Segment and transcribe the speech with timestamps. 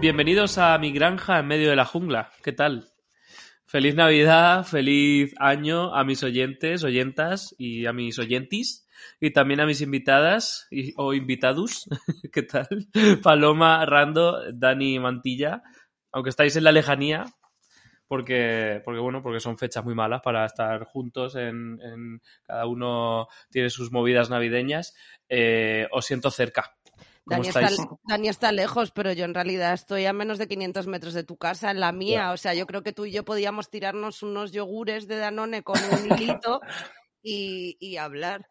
[0.00, 2.30] Bienvenidos a mi granja en medio de la jungla.
[2.42, 2.88] ¿Qué tal?
[3.66, 8.88] Feliz Navidad, feliz año a mis oyentes, oyentas y a mis oyentis
[9.20, 11.88] y también a mis invitadas y, o invitados.
[12.32, 12.88] ¿Qué tal?
[13.22, 15.62] Paloma, Rando, Dani Mantilla.
[16.12, 17.26] Aunque estáis en la lejanía,
[18.10, 23.28] porque, porque bueno, porque son fechas muy malas para estar juntos en, en cada uno
[23.50, 24.96] tiene sus movidas navideñas.
[25.28, 26.76] Eh, os siento cerca.
[27.24, 27.68] ¿Cómo Dani está?
[28.02, 31.36] Dani está lejos, pero yo en realidad estoy a menos de 500 metros de tu
[31.36, 32.32] casa, en la mía.
[32.32, 35.78] O sea, yo creo que tú y yo podíamos tirarnos unos yogures de Danone con
[35.78, 36.60] un hilito
[37.22, 38.44] y, y hablar.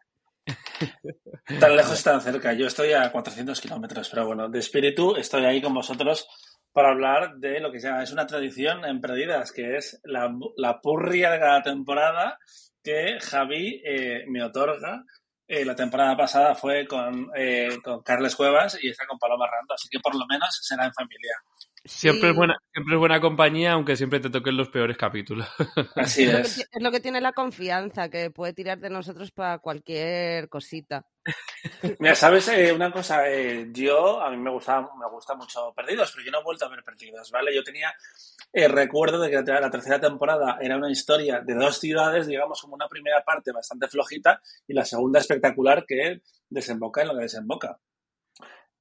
[1.60, 2.54] Tan lejos, tan cerca.
[2.54, 6.26] Yo estoy a 400 kilómetros, pero bueno, de espíritu estoy ahí con vosotros
[6.72, 10.80] para hablar de lo que ya es una tradición en Perdidas, que es la, la
[10.80, 12.38] purria de cada temporada
[12.82, 15.04] que Javi eh, me otorga.
[15.46, 19.74] Eh, la temporada pasada fue con, eh, con Carles Cuevas y está con Paloma Rando,
[19.74, 21.34] así que por lo menos será en familia.
[21.84, 25.48] Siempre, es Sí, buena, siempre es buena compañía, aunque siempre te toquen los peores capítulos.
[25.96, 26.58] Así es, lo que, es.
[26.58, 31.06] es lo que tiene la confianza, que puede tirar de nosotros para cualquier cosita.
[31.98, 33.28] Mira, ¿sabes eh, una cosa?
[33.30, 36.66] Eh, yo, a mí me gusta, me gusta mucho Perdidos, pero yo no he vuelto
[36.66, 37.54] a ver Perdidos, ¿vale?
[37.54, 37.94] Yo tenía
[38.52, 42.60] el recuerdo de que la, la tercera temporada era una historia de dos ciudades, digamos,
[42.60, 47.22] como una primera parte bastante flojita y la segunda espectacular que desemboca en lo que
[47.22, 47.78] desemboca.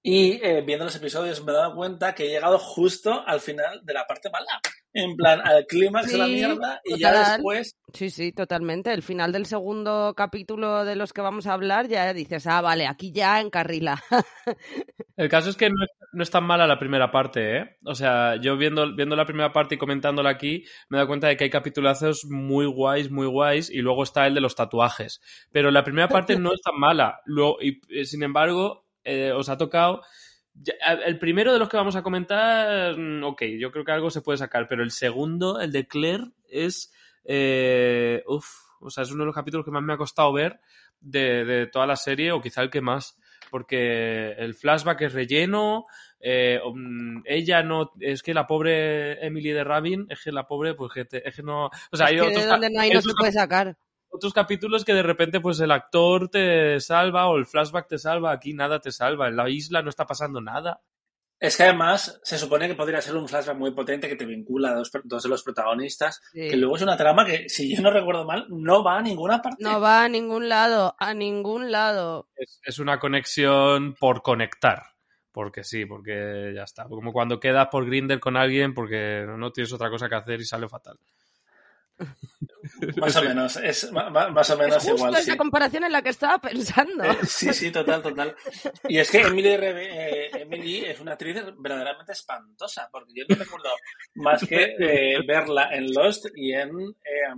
[0.01, 3.81] Y eh, viendo los episodios me he dado cuenta que he llegado justo al final
[3.83, 4.61] de la parte mala.
[4.93, 8.93] En plan, al clímax de la Sí, mierda y ya después Sí, sí, totalmente.
[8.93, 12.87] El final del segundo capítulo de los que vamos a hablar ya dices, ah, vale,
[12.87, 14.01] aquí ya encarrila.
[15.17, 17.77] El caso es que no es, no es tan mala la primera parte, ¿eh?
[17.83, 21.27] O sea, yo viendo, viendo la primera parte y comentándola aquí, me he dado cuenta
[21.27, 25.19] de que hay capitulazos muy guays, muy guays, y luego está el de los tatuajes.
[25.51, 27.19] Pero la primera parte no es tan mala.
[27.25, 30.01] Luego, y, eh, sin embargo, eh, os ha tocado...
[31.05, 34.21] El primero de los que vamos a comentar, mm, ok, yo creo que algo se
[34.21, 36.91] puede sacar, pero el segundo, el de Claire, es...
[37.23, 38.45] Eh, uf,
[38.81, 40.59] o sea, es uno de los capítulos que más me ha costado ver
[40.99, 43.17] de, de toda la serie, o quizá el que más
[43.51, 45.85] porque el flashback es relleno,
[46.19, 50.75] eh, um, ella no, es que la pobre Emily de Rabin, es que la pobre,
[50.75, 52.69] pues que te- es que no, o sea, Es hay que otros, de ca- donde
[52.69, 53.77] no hay hay no se otros puede sacar.
[54.09, 58.31] Otros capítulos que de repente pues el actor te salva o el flashback te salva,
[58.31, 60.81] aquí nada te salva, en la isla no está pasando nada.
[61.41, 64.71] Es que además se supone que podría ser un flashback muy potente que te vincula
[64.71, 66.49] a dos, dos de los protagonistas, Sí.
[66.49, 69.41] que luego es una trama que, si yo no recuerdo mal, no va a ninguna
[69.41, 69.63] parte.
[69.63, 72.27] No va a ningún lado, a ningún lado.
[72.35, 74.83] Es, es una conexión por conectar.
[75.31, 76.85] Porque sí, porque ya está.
[76.85, 80.45] Como cuando quedas por Grinder con alguien porque no tienes otra cosa que hacer y
[80.45, 80.97] sale fatal.
[82.97, 85.13] Más o menos, es más o Es menos justo igual.
[85.15, 85.37] esa Sí.
[85.37, 87.03] comparación en la que estaba pensando.
[87.03, 88.35] Eh, sí, sí, total, total.
[88.87, 93.35] Y es que Emily, Rebe- eh, Emily es una actriz verdaderamente espantosa, porque yo no
[93.35, 93.69] recuerdo
[94.15, 97.33] más que eh, verla en Lost y en, eh,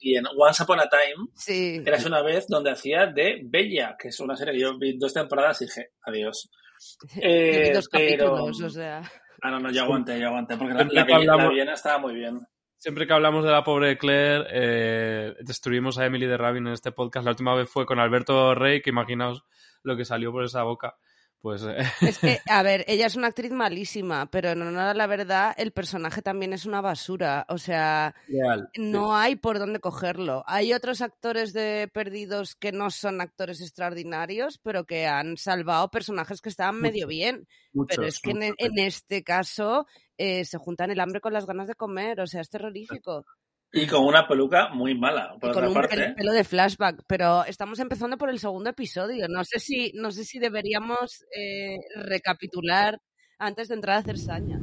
[0.00, 1.82] y en Once Upon a Time, Sí.
[1.84, 5.14] Eras una vez donde hacía de Bella, que es una serie que yo vi dos
[5.14, 6.50] temporadas y dije, adiós.
[7.14, 8.30] Yo vi dos pero...
[8.34, 9.02] capítulos, o sea.
[9.42, 12.14] Ah, no, no, yo aguanté, yo aguanté, porque la, la, la hablamos- Viena estaba muy
[12.14, 12.40] bien.
[12.86, 16.92] Siempre que hablamos de la pobre Claire, eh, destruimos a Emily de Rabin en este
[16.92, 17.24] podcast.
[17.24, 19.42] La última vez fue con Alberto Rey, que imaginaos
[19.82, 20.96] lo que salió por esa boca.
[21.40, 24.94] Pues eh, Es que, a ver, ella es una actriz malísima, pero en honor a
[24.94, 27.44] la verdad, el personaje también es una basura.
[27.48, 28.70] O sea, real.
[28.76, 30.44] no hay por dónde cogerlo.
[30.46, 36.40] Hay otros actores de Perdidos que no son actores extraordinarios, pero que han salvado personajes
[36.40, 37.48] que estaban medio bien.
[37.72, 39.86] Muchos, Pero es que en, en este caso
[40.18, 42.20] eh, se juntan el hambre con las ganas de comer.
[42.20, 43.24] O sea, es terrorífico.
[43.72, 45.96] Y con una peluca muy mala, por Y con otra un parte.
[45.96, 49.26] pel- pelo de flashback, pero estamos empezando por el segundo episodio.
[49.28, 52.98] No sé si, no sé si deberíamos eh, recapitular
[53.38, 54.60] antes de entrar a hacer saña.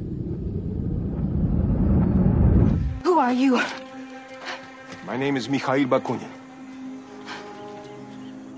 [3.04, 3.56] Who are you?
[5.06, 6.30] My name is Mikhail Bakunin.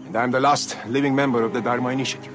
[0.07, 2.33] And I'm the last living member of the Dharma Initiative.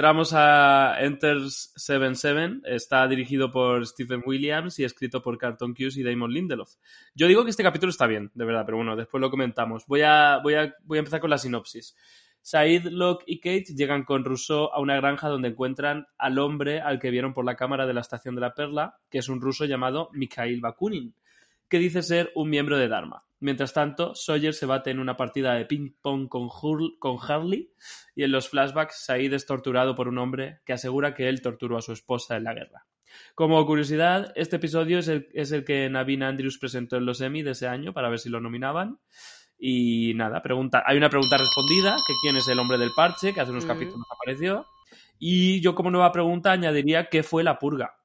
[0.00, 2.62] Entramos a Enters 77.
[2.64, 6.76] Está dirigido por Stephen Williams y escrito por Carlton Cuse y Damon Lindelof.
[7.14, 9.84] Yo digo que este capítulo está bien, de verdad, pero bueno, después lo comentamos.
[9.86, 11.94] Voy a, voy a, voy a empezar con la sinopsis.
[12.40, 16.98] Said, Locke y Kate llegan con Rousseau a una granja donde encuentran al hombre al
[16.98, 19.66] que vieron por la cámara de la estación de la Perla, que es un ruso
[19.66, 21.14] llamado Mikhail Bakunin,
[21.68, 23.26] que dice ser un miembro de Dharma.
[23.40, 26.48] Mientras tanto, Sawyer se bate en una partida de ping-pong con,
[26.98, 27.72] con Harley
[28.14, 31.78] y en los flashbacks Said es torturado por un hombre que asegura que él torturó
[31.78, 32.86] a su esposa en la guerra.
[33.34, 37.42] Como curiosidad, este episodio es el, es el que Navin Andrews presentó en los Emmy
[37.42, 38.98] de ese año para ver si lo nominaban.
[39.58, 43.40] Y nada, pregunta, hay una pregunta respondida, que quién es el hombre del parche, que
[43.40, 44.66] hace unos capítulos apareció.
[45.18, 47.99] Y yo como nueva pregunta añadiría qué fue la purga,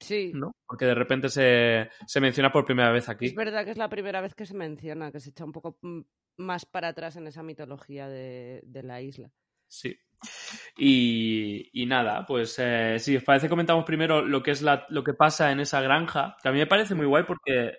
[0.00, 0.32] Sí.
[0.34, 0.54] ¿no?
[0.66, 3.26] Porque de repente se, se menciona por primera vez aquí.
[3.26, 5.78] Es verdad que es la primera vez que se menciona, que se echa un poco
[5.82, 6.00] mm,
[6.38, 9.30] más para atrás en esa mitología de, de la isla.
[9.68, 9.98] Sí.
[10.76, 15.04] Y, y nada, pues eh, si os parece comentamos primero lo que es la, lo
[15.04, 17.78] que pasa en esa granja, que a mí me parece muy guay porque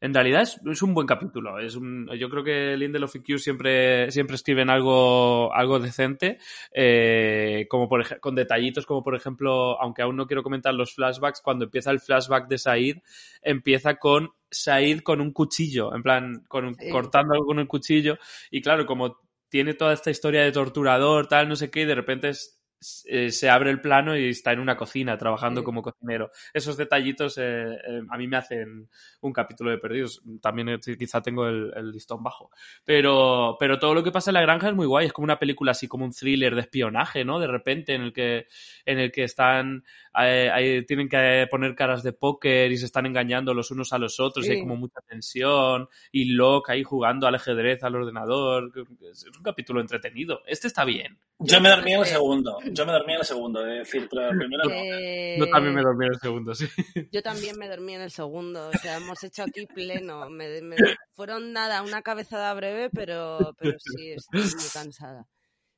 [0.00, 1.58] en realidad es, es un buen capítulo.
[1.58, 6.38] Es un, yo creo que Lindelof y Q siempre, siempre escriben algo, algo decente,
[6.72, 11.42] eh, como por con detallitos como por ejemplo, aunque aún no quiero comentar los flashbacks,
[11.42, 12.96] cuando empieza el flashback de Said,
[13.42, 16.88] empieza con Said con un cuchillo, en plan, con un- Sí.
[16.90, 18.18] cortando algo con un cuchillo,
[18.50, 19.18] y claro, como
[19.48, 22.59] tiene toda esta historia de torturador, tal, no sé qué, y de repente es-
[23.06, 25.64] eh, se abre el plano y está en una cocina trabajando Sí.
[25.64, 26.30] como cocinero.
[26.54, 27.42] Esos detallitos eh,
[27.74, 28.88] eh, a mí me hacen
[29.20, 30.22] un capítulo de perdidos.
[30.40, 32.50] También quizá tengo el, el listón bajo.
[32.84, 35.06] Pero, pero todo lo que pasa en la granja es muy guay.
[35.06, 37.38] Es como una película así, como un thriller de espionaje, ¿no?
[37.38, 38.46] De repente, en el que,
[38.86, 39.84] en el que están,
[40.20, 43.98] eh, ahí tienen que poner caras de póker y se están engañando los unos a
[43.98, 44.46] los otros.
[44.46, 45.88] Y hay como mucha tensión.
[46.10, 48.72] Y Locke ahí jugando al ajedrez, al ordenador.
[49.10, 50.40] Es un capítulo entretenido.
[50.46, 51.18] Este está bien.
[51.38, 52.58] Yo me dormí en el fíjate- segundo.
[52.74, 54.08] Yo me dormí en el segundo, es decir,
[54.38, 54.74] primero no.
[54.74, 56.66] Eh, Yo también me dormí en el segundo, sí.
[57.12, 60.30] Yo también me dormí en el segundo, o sea, hemos hecho aquí pleno.
[60.30, 60.76] Me, me-
[61.12, 65.26] fueron nada, una cabezada breve, pero, pero sí, estoy muy cansada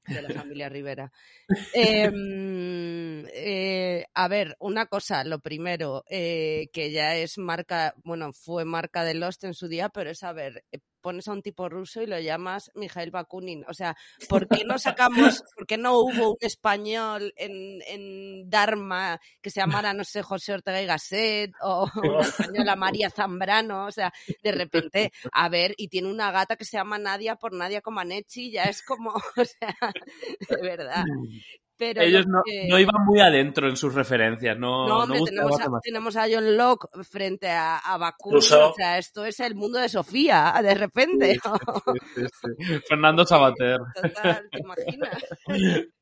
[0.08, 1.12] de la familia Rivera.
[1.72, 8.64] Em, eh, a ver, una cosa, lo primero, eh, que ya es marca, bueno, fue
[8.66, 11.68] marca de Lost en su día, pero es, a ver, eh, pones a un tipo
[11.68, 13.64] ruso y lo llamas Mijail Bakunin.
[13.68, 13.96] O sea,
[14.28, 19.60] ¿por qué no sacamos, por qué no hubo un español en, en Dharma que se
[19.60, 23.86] llamara, no sé, José Ortega y Gasset o una española María Zambrano?
[23.86, 24.12] O sea,
[24.42, 28.50] de repente, a ver, y tiene una gata que se llama Nadia por Nadia Comaneci,
[28.50, 29.76] ya es como, o sea,
[30.48, 31.04] de verdad.
[31.76, 34.56] Pero Ellos lo no, que- no iban muy adentro en sus referencias.
[34.58, 38.70] No, no, hombre, tenemos, a, tenemos a John Locke frente a, a Bakunin, Russo.
[38.70, 41.34] o sea, esto es el mundo de Sofía, de repente.
[41.34, 41.40] Sí,
[42.14, 42.26] sí,
[42.58, 42.80] sí.
[42.88, 43.78] Fernando Sabater.
[44.00, 45.24] Total, ¿te imaginas?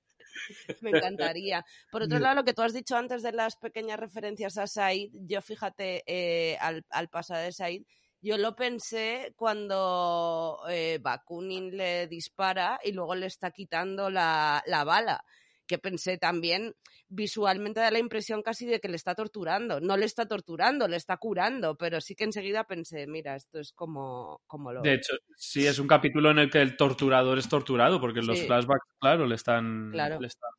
[0.81, 1.65] Me encantaría.
[1.91, 5.11] Por otro lado, lo que tú has dicho antes de las pequeñas referencias a Said,
[5.13, 7.83] yo fíjate, eh, al, al pasado de Said,
[8.21, 14.85] yo lo pensé cuando eh, Bakunin le dispara y luego le está quitando la, la
[14.85, 15.25] bala.
[15.71, 16.75] Que pensé también,
[17.09, 19.81] visualmente da la impresión casi de que le está torturando.
[19.81, 23.73] No le está torturando, le está curando, pero sí que enseguida pensé, mira, esto es
[23.73, 24.83] como, como lo.
[24.83, 28.41] De hecho, sí, es un capítulo en el que el torturador es torturado, porque los
[28.41, 30.19] flashbacks, claro, le están, Claro.
[30.19, 30.51] le están,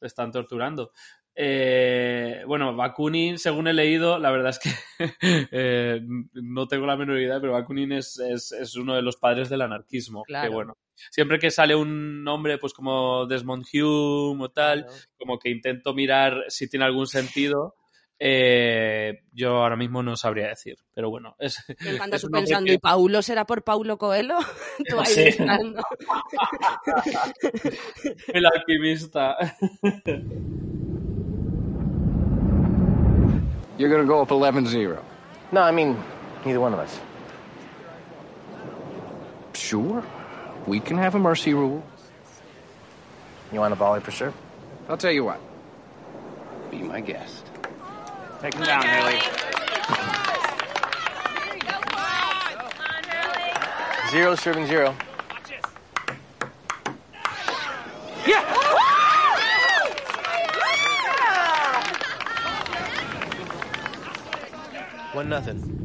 [0.00, 0.92] le están torturando.
[1.34, 4.70] Eh, bueno, Bakunin, según he leído, la verdad es que
[5.50, 6.00] eh,
[6.34, 9.62] no tengo la menor idea, pero Bakunin es, es, es uno de los padres del
[9.62, 10.22] anarquismo.
[10.24, 10.48] Claro.
[10.48, 10.76] Que bueno,
[11.10, 14.98] siempre que sale un nombre, pues como Desmond Hume o tal, Claro.
[15.18, 17.76] como que intento mirar si tiene algún sentido.
[18.24, 22.74] Eh, yo ahora mismo no sabría decir, pero bueno, es, Me encanta es pensando, que-
[22.74, 24.38] ¿y Paulo será por Paulo Coelho?
[24.88, 25.24] tú ahí Sí.
[25.38, 25.82] buscando.
[28.32, 29.36] el alquimista.
[33.78, 35.04] You're gonna go up 11 0.
[35.50, 36.02] No, I mean,
[36.44, 37.00] neither one of us.
[39.54, 40.04] Sure.
[40.66, 41.82] We can have a mercy rule.
[43.52, 44.32] You want a volley for sure?
[44.88, 45.40] I'll tell you what.
[46.70, 47.46] Be my guest.
[48.40, 49.20] Take him down, Haley.
[54.10, 54.94] Zero serving zero.
[65.24, 65.82] Nothing.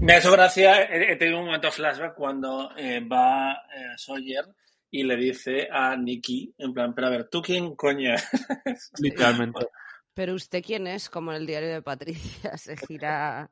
[0.00, 4.44] Me ha hecho gracia, he, tenido un momento flashback cuando eh, va eh, Sawyer
[4.90, 8.10] y le dice a Nicky, en plan, pero a ver, ¿tú quién coño?
[8.10, 8.30] eres?".
[9.00, 9.66] Literalmente.
[10.14, 13.50] Pero usted quién es, como en el diario de Patricia, se gira,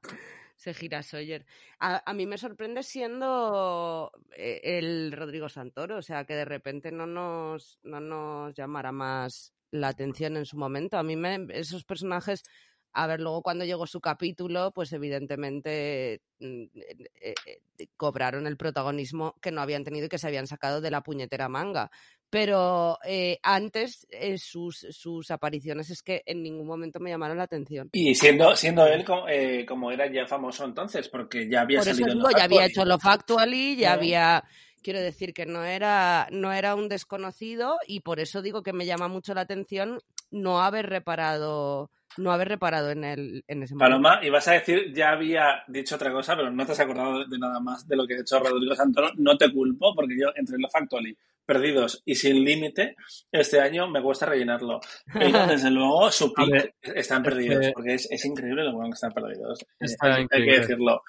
[0.57, 1.45] se gira Sawyer.
[1.81, 6.93] A, a mí me sorprende siendo eh, el Rodrigo Santoro, o sea, que de repente
[6.93, 10.97] no nos, no nos llamara más la atención en su momento.
[10.97, 12.45] A mí me, esos personajes,
[12.95, 16.63] a ver, luego cuando llegó su capítulo, pues evidentemente mm,
[17.21, 20.93] eh, eh, cobraron el protagonismo que no habían tenido y que se habían sacado de
[20.93, 21.91] la puñetera manga.
[22.31, 24.07] pero eh, antes
[24.39, 27.91] sus, sus apariciones es que en ningún momento me llamaron la atención.
[27.93, 29.27] Y siendo, siendo él como,
[29.67, 32.67] como era ya famoso entonces, porque ya había Por eso salido en digo, ya había
[32.67, 34.45] hecho lo Factually, ya había...
[34.83, 38.85] Quiero decir que no era, no era un desconocido y por eso digo que me
[38.85, 39.99] llama mucho la atención
[40.31, 43.91] no haber reparado, no haber reparado en el, en ese momento.
[44.03, 47.25] Paloma, y vas a decir, ya había dicho otra cosa, pero no te has acordado
[47.27, 49.11] de nada más de lo que ha hecho Rodrigo Santoro.
[49.17, 51.17] No te culpo, porque yo entre Love Actually,
[51.47, 52.97] Perdidos y Sin Límite,
[53.31, 54.81] este año me cuesta rellenarlo.
[55.13, 58.95] Pero desde luego su pick están perdidos, que- porque es, es increíble lo bueno que
[58.95, 59.61] están perdidos.
[59.63, 61.03] Eh, Está hay, hay que decirlo.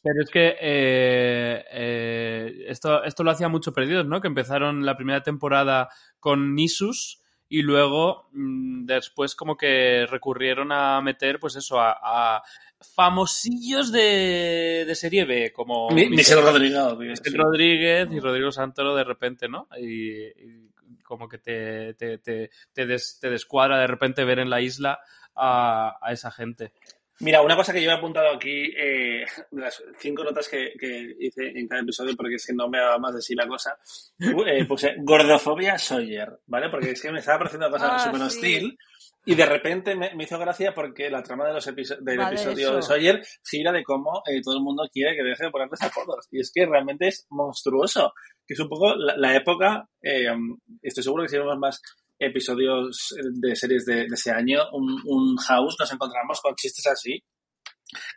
[0.00, 4.20] Pero es que eh, eh, esto, esto lo hacía mucho Perdidos, ¿no?
[4.20, 5.88] Que empezaron la primera temporada
[6.20, 11.96] con Nisus y luego mm, después como que recurrieron a meter, pues eso, a,
[12.36, 12.42] a
[12.80, 17.20] famosillos de, de serie B, como Mi- Michelle Rodríguez.
[17.24, 17.36] sí.
[17.36, 19.68] Rodríguez y Rodrigo Santoro de repente, ¿no?
[19.78, 20.68] Y, y
[21.02, 25.00] como que te, te, te, te, des- te descuadra de repente ver en la isla
[25.34, 26.72] a, a esa gente.
[27.20, 31.16] Mira, una cosa que yo he apuntado aquí, eh, de las cinco notas que, que
[31.18, 33.76] hice en cada episodio, porque es que no me daba más de sí la cosa,
[34.46, 36.68] eh, puse gordofobia Sawyer, ¿vale?
[36.70, 38.26] Porque es que me estaba pareciendo una cosa Ah, súper sí.
[38.26, 38.78] hostil
[39.24, 42.30] y de repente me, me hizo gracia porque la trama de los episo- del Va
[42.30, 42.88] de episodio de eso.
[42.88, 46.28] Sawyer gira de cómo eh, todo el mundo quiere que deje de ponerles apodos.
[46.30, 48.12] Y es que realmente es monstruoso,
[48.46, 50.28] que es un poco la, la época, eh,
[50.82, 51.82] estoy seguro que si vemos más
[52.18, 57.22] episodios de series de, de ese año, un, un house, nos encontramos con chistes así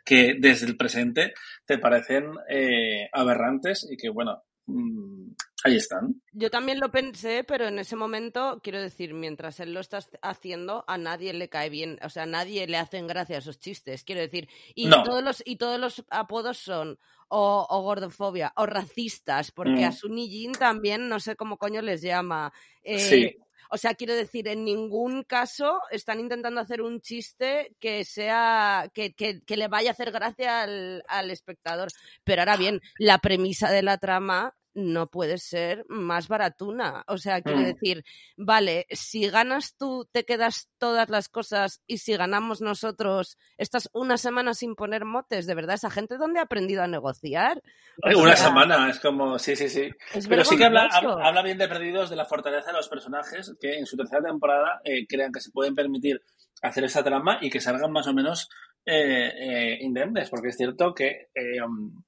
[0.04, 1.32] que desde el presente
[1.64, 5.30] te parecen eh, aberrantes y que, bueno, mm,
[5.64, 6.20] ahí están.
[6.32, 10.84] Yo también lo pensé, pero en ese momento, quiero decir, mientras él lo está haciendo,
[10.86, 14.20] a nadie le cae bien, o sea, a nadie le hacen gracia esos chistes, quiero
[14.20, 15.02] decir, y No.
[15.04, 19.84] todos los y todos los apodos son o, o gordofobia o racistas, porque Mm.
[19.84, 22.52] a Sunny Jin también no sé cómo coño les llama.
[22.82, 23.36] Eh, Sí.
[23.74, 29.14] O sea, quiero decir, en ningún caso están intentando hacer un chiste que sea, que,
[29.14, 31.88] que- que le vaya a hacer gracia al, al espectador.
[32.24, 37.04] Pero ahora bien, la premisa de la trama no puede ser más baratuna.
[37.06, 37.64] O sea, quiero Mm.
[37.64, 38.04] decir,
[38.36, 44.16] vale, si ganas tú, te quedas todas las cosas y si ganamos nosotros, estás una
[44.16, 47.62] semana sin poner motes, de verdad, esa gente dónde ha aprendido a negociar.
[48.02, 49.90] Una sea, semana, es como, sí, sí, sí.
[50.14, 53.54] Es Pero sí que habla, habla, bien de Perdidos, de la fortaleza de los personajes,
[53.60, 56.22] que en su tercera temporada eh, crean que se pueden permitir
[56.62, 58.48] hacer esa trama y que salgan más o menos
[58.86, 61.28] eh, eh, indemnes, porque es cierto que
[61.64, 62.02] um,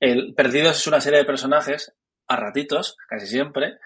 [0.00, 1.94] el Perdidos es una serie de personajes
[2.28, 3.78] a ratitos, casi siempre,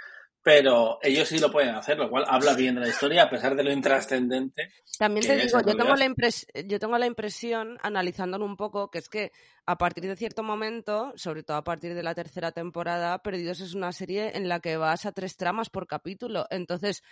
[0.42, 3.54] pero ellos sí lo pueden hacer, lo cual habla bien de la historia a pesar
[3.54, 4.72] de lo intrascendente.
[4.98, 8.98] También te digo, yo tengo, la impres- yo tengo la impresión, analizándolo un poco, que
[8.98, 9.32] es que
[9.66, 13.74] a partir de cierto momento, sobre todo a partir de la tercera temporada, Perdidos es
[13.74, 16.46] una serie en la que vas a tres tramas por capítulo.
[16.50, 17.02] Entonces,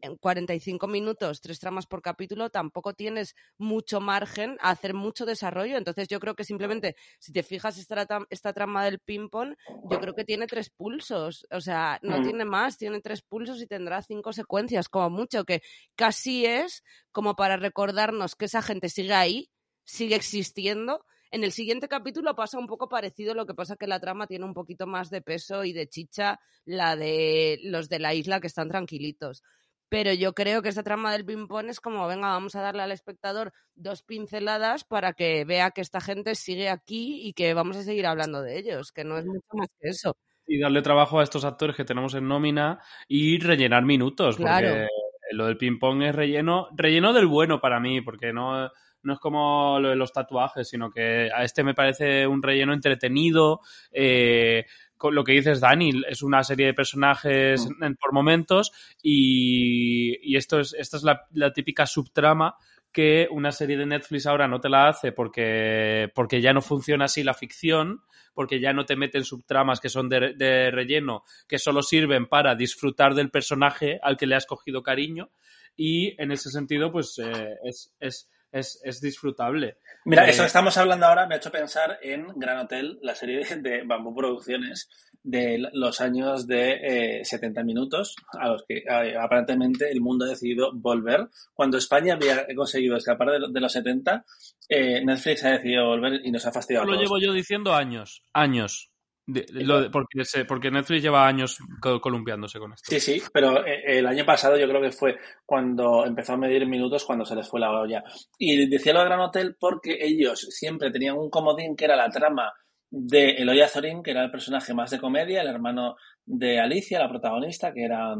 [0.00, 5.76] en 45 minutos, tres tramas por capítulo, tampoco tienes mucho margen a hacer mucho desarrollo.
[5.76, 10.14] Entonces, yo creo que simplemente, si te fijas esta, esta trama del ping-pong, yo creo
[10.14, 11.46] que tiene tres pulsos.
[11.50, 12.22] O sea, no Mm.
[12.22, 15.62] tiene más, tiene tres pulsos y tendrá cinco secuencias, como mucho, que
[15.96, 19.50] casi es como para recordarnos que esa gente sigue ahí,
[19.84, 21.04] sigue existiendo.
[21.30, 24.44] En el siguiente capítulo pasa un poco parecido, lo que pasa que la trama tiene
[24.46, 28.46] un poquito más de peso y de chicha la de los de la isla que
[28.46, 29.42] están tranquilitos.
[29.90, 32.92] Pero yo creo que esta trama del ping-pong es como, venga, vamos a darle al
[32.92, 37.82] espectador dos pinceladas para que vea que esta gente sigue aquí y que vamos a
[37.82, 40.16] seguir hablando de ellos, que no es mucho más que eso.
[40.50, 44.66] y darle trabajo a estos actores que tenemos en nómina y rellenar minutos, Claro.
[44.68, 44.86] porque
[45.32, 48.70] lo del ping-pong es relleno, relleno del bueno para mí, porque no,
[49.02, 52.72] no es como lo de los tatuajes, sino que a este me parece un relleno
[52.72, 54.64] entretenido, eh,
[55.12, 57.84] lo que dices, Dani, es una serie de personajes Mm.
[57.84, 62.56] en- por momentos y, y esto es, esta es la, la típica subtrama
[62.92, 67.04] que una serie de Netflix ahora no te la hace porque, porque ya no funciona
[67.04, 68.00] así la ficción,
[68.34, 72.54] porque ya no te meten subtramas que son de, de relleno, que solo sirven para
[72.54, 75.30] disfrutar del personaje al que le has cogido cariño
[75.76, 79.78] y en ese sentido pues eh, es, es, es, es disfrutable.
[80.04, 83.14] Mira, Eh, eso que estamos hablando ahora me ha hecho pensar en Gran Hotel, la
[83.14, 84.88] serie de, de Bambú Producciones
[85.22, 90.28] de los años de eh, 70 minutos, a los que eh, aparentemente el mundo ha
[90.28, 91.28] decidido volver.
[91.52, 94.24] Cuando España había conseguido escapar de, lo- de los 70,
[94.68, 96.86] eh, Netflix ha decidido volver y nos ha fastidiado.
[96.86, 97.02] Lo todos.
[97.04, 98.90] llevo yo diciendo años, años.
[99.30, 102.86] De- lo porque, se- porque Netflix lleva años co- columpiándose con esto.
[102.90, 106.66] Sí, sí, pero eh, el año pasado yo creo que fue cuando empezó a medir
[106.66, 108.02] minutos cuando se les fue la olla.
[108.38, 112.08] Y decía lo de Gran Hotel porque ellos siempre tenían un comodín que era la
[112.08, 112.50] trama
[112.90, 117.10] de Eloy Azorín, que era el personaje más de comedia, el hermano de Alicia, la
[117.10, 118.14] protagonista, que era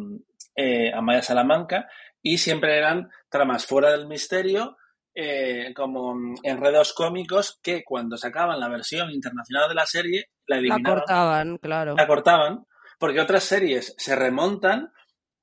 [0.57, 1.89] eh, Amaya Salamanca,
[2.21, 4.77] y siempre eran tramas fuera del misterio,
[5.15, 10.61] eh, como enredos cómicos que cuando sacaban la versión internacional de la serie, la La
[10.61, 10.99] eliminaban.
[10.99, 11.95] cortaban, claro.
[11.97, 12.65] la cortaban,
[12.99, 14.91] porque otras series se remontan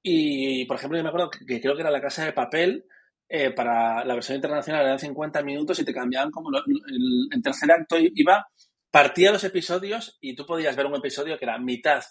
[0.04, 2.86] y, por ejemplo, yo me acuerdo que, creo que era La Casa de Papel,
[3.28, 7.42] eh, para la versión internacional eran 50 minutos y te cambiaban como lo- el, el
[7.42, 8.46] tercer acto iba,
[8.92, 12.04] partía los episodios y tú podías ver un episodio que era mitad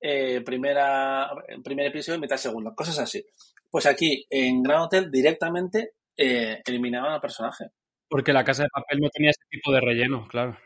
[0.00, 1.28] eh, primera,
[1.64, 3.24] primer episodio y mitad segundo, cosas así.
[3.68, 7.66] Pues aquí, en Gran Hotel, directamente eh, eliminaban al personaje.
[8.08, 10.56] Porque la casa de papel no tenía ese tipo de relleno, claro.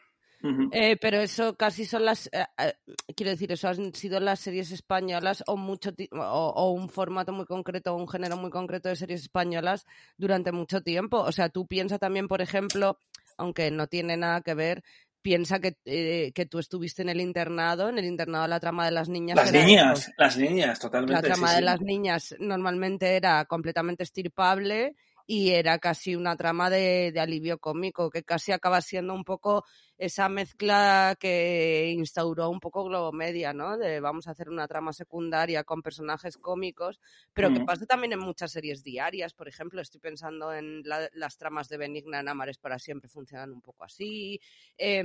[0.73, 2.27] Eh, pero eso casi son las.
[2.27, 2.75] eh, eh,
[3.17, 6.19] quiero decir, eso han sido las series españolas o, mucho o,
[6.55, 9.87] o un formato muy concreto, o un género muy concreto de series españolas
[10.17, 11.19] durante mucho tiempo.
[11.19, 12.99] O sea, tú piensa también, por ejemplo,
[13.39, 14.83] aunque no tiene nada que ver,
[15.25, 18.91] piensa que, eh, que tú estuviste en el internado, en el internado la trama de
[18.91, 19.37] las niñas.
[19.37, 19.67] Las eso.
[19.67, 21.15] niñas, las niñas, totalmente.
[21.15, 21.65] La trama sí, de sí.
[21.65, 24.95] las niñas normalmente era completamente estirpable
[25.27, 29.65] y era casi una trama de, de alivio cómico, que casi acaba siendo un poco
[29.97, 33.79] esa mezcla que instauró un poco Globomedia, ¿no?
[33.79, 37.01] De vamos a hacer una trama secundaria con personajes cómicos,
[37.33, 37.65] pero que Ujú.
[37.65, 41.77] pasa también en muchas series diarias, por ejemplo, estoy pensando en la- las tramas de
[41.79, 44.41] Benigna en Amares para siempre funcionan un poco así.
[44.79, 45.05] Eh,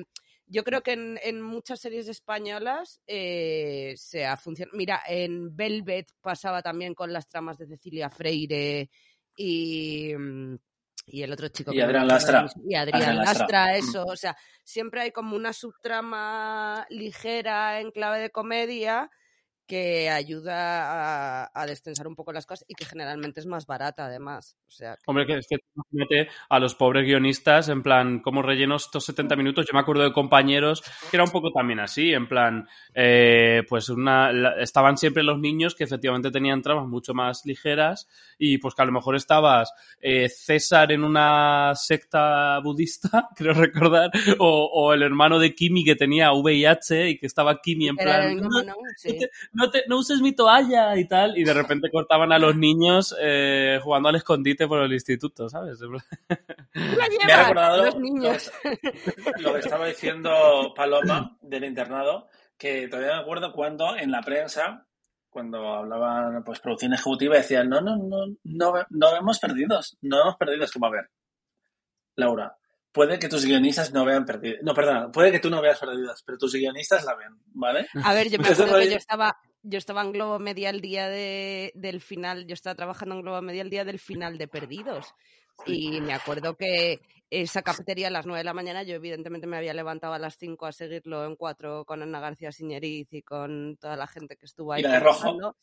[0.52, 4.76] yo creo que en, en muchas series españolas eh, se ha funcionado.
[4.78, 8.90] Mira, en Velvet pasaba también con las tramas de Cecilia Freire
[9.42, 10.58] y, mm,
[11.08, 11.72] y el otro chico.
[11.72, 12.44] Y que Adrián Lastra.
[12.44, 12.62] mismo.
[12.68, 13.40] Y Adrián, Adrián Lastra.
[13.40, 13.76] Lastra, Mm.
[13.90, 14.04] eso.
[14.06, 19.10] O sea, siempre hay como una subtrama ligera en clave de comedia
[19.70, 24.08] que ayuda a, a destensar un poco las cosas y que generalmente es más barata
[24.08, 24.58] además.
[24.68, 28.42] O sea, que- Hombre, que es que imagínate a los pobres guionistas, en plan, ¿cómo
[28.42, 29.66] relleno estos 70 minutos?
[29.68, 33.90] Yo me acuerdo de compañeros que era un poco también así, en plan, eh, pues
[33.90, 38.08] una, la- estaban siempre los niños que efectivamente tenían tramas mucho más ligeras
[38.40, 44.10] y pues que a lo mejor estabas eh, César en una secta budista, creo recordar,
[44.40, 48.22] o, o el hermano de Kimi que tenía VIH y que estaba Kimi en plan,
[48.32, 49.10] el- "No, no, sí.
[49.60, 53.16] No, te- no uses mi toalla y tal, y de repente cortaban a los niños
[53.22, 55.80] eh, jugando al escondite por el instituto, ¿sabes?
[55.82, 58.52] La Me ha recordado los lo niños.
[58.64, 64.22] que, lo que estaba diciendo Paloma del internado, que todavía me acuerdo cuando en la
[64.22, 64.86] prensa,
[65.30, 70.36] cuando hablaban pues producción ejecutiva, decían, no, no, no, no, no vemos perdidos, no vemos
[70.38, 71.10] perdidos, como a ver,
[72.16, 72.56] Laura,
[72.92, 76.22] puede que tus guionistas no vean perdidos, no, perdona, puede que tú no veas perdidos,
[76.26, 77.88] pero tus guionistas la ven, ¿vale?
[78.04, 81.10] A ver, yo me acuerdo que yo estaba, yo estaba en Globo Media el día
[81.10, 85.14] de, del final, yo estaba trabajando en Globo Media el día del final de Perdidos.
[85.66, 89.58] Y me acuerdo que esa cafetería a las 9 de la mañana, yo evidentemente me
[89.58, 93.78] había levantado a las 5 a seguirlo en cuatro con Ana García Siñeriz y con
[93.78, 94.82] toda la gente que estuvo ahí.
[94.82, 95.56] Y la de rojo.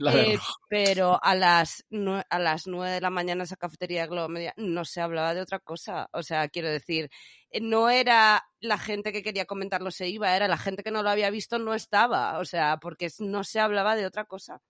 [0.00, 1.84] La Eh, pero a las,
[2.30, 5.42] a las 9 de la mañana esa cafetería de Globo Media no se hablaba de
[5.42, 6.08] otra cosa.
[6.12, 7.10] O sea, quiero decir,
[7.50, 11.02] eh, no era la gente que quería comentarlo se iba, era la gente que no
[11.02, 12.38] lo había visto no estaba.
[12.38, 14.62] O sea, porque no se hablaba de otra cosa.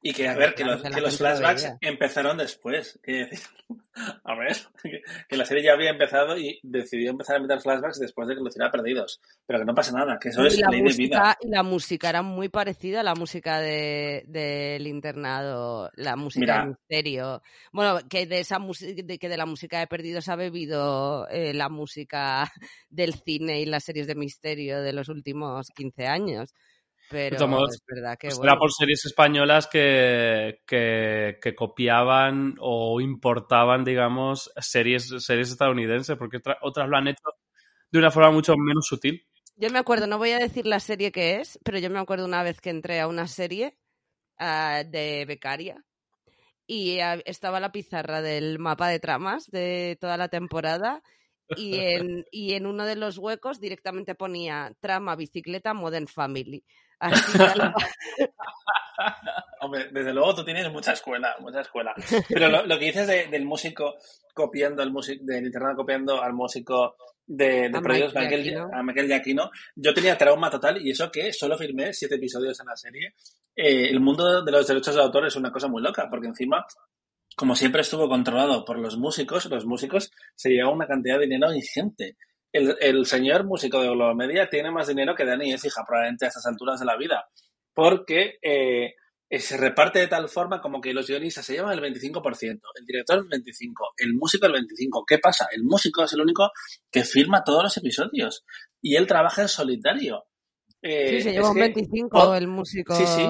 [0.00, 3.00] Y que, a ver, que los, que que los flashbacks empezaron después.
[3.04, 3.40] decir,
[4.24, 7.98] a ver, que, que la serie ya había empezado y decidió empezar a meter flashbacks
[7.98, 9.20] después de que lo hiciera perdidos.
[9.44, 11.18] Pero que no pasa nada, que eso es y, ley de vida.
[11.18, 16.40] música, y la música era muy parecida a la música de, del internado, la música
[16.40, 16.60] Mira.
[16.60, 17.42] de misterio.
[17.72, 21.54] Bueno, que de esa música, de que de la música de Perdidos ha bebido eh,
[21.54, 22.48] la música
[22.88, 26.54] del cine y las series de misterio de los últimos 15 años.
[27.10, 28.52] Pero modos, es verdad que Pues bueno.
[28.52, 36.38] Era por series españolas que, que, que copiaban o importaban, digamos, series, series estadounidenses, porque
[36.38, 37.22] otra- otras lo han hecho
[37.90, 39.24] de una forma mucho menos sutil.
[39.56, 42.24] Yo me acuerdo, no voy a decir la serie que es, pero yo me acuerdo
[42.26, 43.76] una vez que entré a una serie
[44.38, 45.84] ah, de becaria
[46.66, 51.02] y estaba la pizarra del mapa de tramas de toda la temporada
[51.56, 56.64] y en, y en uno de los huecos directamente ponía trama bicicleta Modern Family.
[57.00, 57.38] Así.
[59.60, 61.94] Hombre, desde luego tú tienes mucha escuela, mucha escuela.
[62.28, 63.96] Pero lo, lo que dices de- del músico
[64.34, 67.82] copiando al músico, del internado copiando al músico de, de Mike
[68.14, 68.70] Michael, Giacchino.
[68.72, 72.66] a Michael Giacchino, yo tenía trauma total y eso que solo firmé siete episodios en
[72.66, 73.14] la serie.
[73.54, 76.64] Eh, el mundo de los derechos de autor es una cosa muy loca, porque encima,
[77.36, 81.52] como siempre estuvo controlado por los músicos, los músicos se llevaban una cantidad de dinero
[81.52, 82.16] ingente.
[82.52, 86.28] El, el señor músico de Globomedia tiene más dinero que Dani es hija, probablemente a
[86.28, 87.26] estas alturas de la vida.
[87.74, 88.94] Porque eh,
[89.30, 92.84] eh, se reparte de tal forma como que los guionistas se llevan el 25%, el
[92.86, 95.04] director el 25%, el músico el 25%.
[95.06, 95.46] ¿Qué pasa?
[95.52, 96.50] El músico es el único
[96.90, 98.44] que firma todos los episodios
[98.80, 100.24] y él trabaja en solitario.
[100.82, 102.94] Eh, Sí, se es lleva un que 25 po- el músico.
[102.94, 103.22] Sí, sí.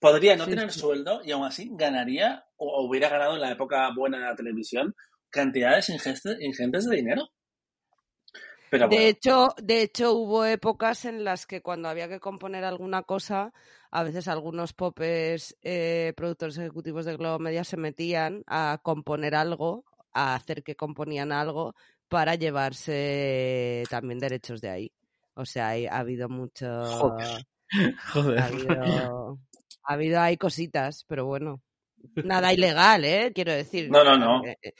[0.00, 0.80] podría no Sí, tener sí.
[0.80, 4.94] sueldo y aún así ganaría o, hubiera ganado en la época buena de la televisión
[5.30, 7.28] cantidades ingentes de dinero.
[8.70, 13.02] Pero De hecho, de hecho, hubo épocas en las que cuando había que componer alguna
[13.02, 13.52] cosa,
[13.90, 19.84] a veces algunos popes eh, productores ejecutivos de Globo Media se metían a componer algo,
[20.12, 21.74] a hacer que componían algo
[22.08, 24.92] para llevarse también derechos de ahí.
[25.34, 26.66] O sea, hay- ha habido mucho,
[27.00, 27.46] Joder.
[28.38, 29.38] ha habido,
[29.84, 31.60] ha habido ahí cositas, pero bueno,
[32.14, 33.32] nada ilegal, ¿eh?
[33.34, 33.90] Quiero decir.
[33.90, 34.44] No, no, no.
[34.44, 34.74] Eh, eh,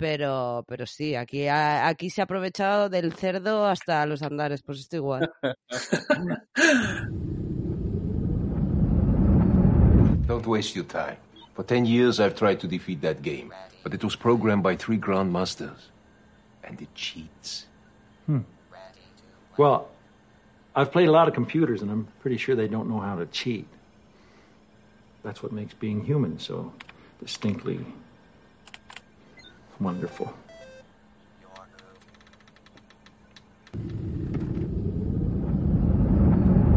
[0.00, 4.80] Pero, pero sí, aquí, ha- aquí se ha aprovechado del cerdo hasta los andares, pues
[4.80, 5.30] esto igual.
[10.26, 11.18] Don't waste your time.
[11.54, 14.96] For ten years, I've tried to defeat that game, but it was programmed by three
[14.96, 15.90] grandmasters,
[16.64, 17.66] and it cheats.
[19.58, 19.90] Well,
[20.74, 23.26] I've played a lot of computers, and I'm pretty sure they don't know how to
[23.26, 23.66] cheat.
[25.22, 26.72] That's what makes being human so
[27.20, 27.84] distinctly
[29.80, 30.28] wonderful.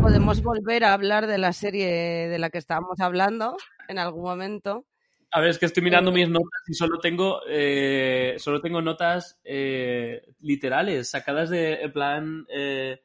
[0.01, 3.55] Podemos volver a hablar de la serie de la que estábamos hablando
[3.87, 4.85] en algún momento.
[5.31, 8.81] A ver, es que estoy mirando Eh, mis notas y solo tengo, eh, solo tengo
[8.81, 13.01] notas eh, literales, sacadas de, en plan, eh,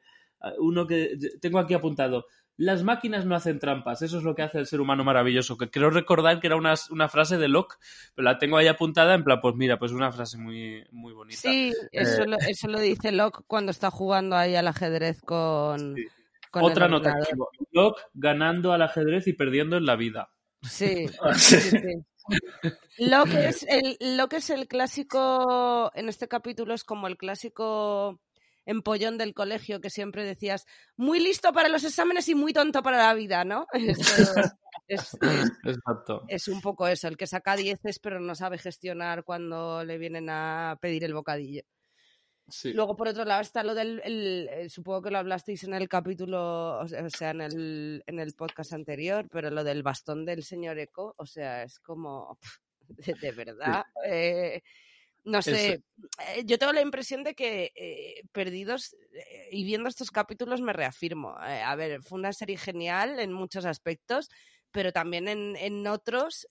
[0.59, 2.27] uno que tengo aquí apuntado.
[2.61, 5.71] Las máquinas no hacen trampas, eso es lo que hace el ser humano maravilloso, que
[5.71, 7.77] creo recordar que era una, una frase de Locke,
[8.13, 11.39] pero la tengo ahí apuntada en plan, pues mira, pues una frase muy, muy bonita.
[11.39, 16.05] Sí, eso, lo, eso lo dice Locke cuando está jugando ahí al ajedrez con, Sí.
[16.51, 17.15] con el Otra nota.
[17.71, 20.29] Locke ganando al ajedrez y perdiendo en la vida.
[20.61, 21.05] Sí,
[21.37, 21.79] sí, sí.
[22.97, 27.15] Lo que es el, lo que es el clásico, en este capítulo es como el
[27.17, 28.19] clásico
[28.69, 32.97] empollón del colegio que siempre decías, muy listo para los exámenes y muy tonto para
[32.97, 33.65] la vida, ¿no?
[33.73, 34.55] Esto
[34.87, 36.23] es, es- Exacto.
[36.27, 40.29] es un poco eso, el que saca dieces pero no sabe gestionar cuando le vienen
[40.29, 41.61] a pedir el bocadillo.
[42.51, 42.73] Sí.
[42.73, 44.01] Luego, por otro lado, está lo del.
[44.03, 48.33] el- eh, supongo que lo hablasteis en el capítulo, o sea, en, el, en el
[48.33, 52.39] podcast anterior, pero lo del bastón del señor Eco, o sea, es como.
[52.87, 53.83] De, de verdad.
[54.03, 54.63] eh,
[55.23, 55.81] no sé.
[56.35, 60.73] eh, Yo tengo la impresión de que eh, Perdidos, eh, y viendo estos capítulos, me
[60.73, 61.35] reafirmo.
[61.45, 64.29] Eh, a ver, fue una serie genial en muchos aspectos,
[64.71, 66.47] pero también en, en otros.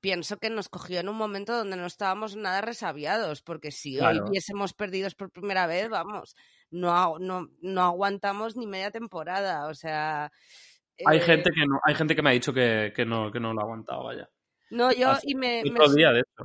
[0.00, 4.24] pienso que nos cogió en un momento donde no estábamos nada resabiados, porque si Claro.
[4.24, 6.34] hoy viésemos perdidos por primera vez, vamos,
[6.70, 10.30] no, no, no aguantamos ni media temporada, o sea...
[11.04, 13.52] Hay gente que no, hay gente que me ha dicho que, que no, que no
[13.52, 14.28] lo ha aguantado, vaya.
[14.70, 15.62] No, yo, hace- y me,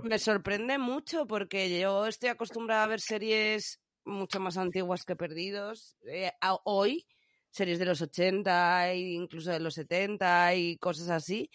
[0.04, 5.98] me, sorprende mucho porque yo estoy acostumbrada a ver series mucho más antiguas que Perdidos.
[6.08, 6.32] eh,
[6.64, 7.06] hoy,
[7.50, 11.50] series de los 80 e incluso de los 70 y cosas así.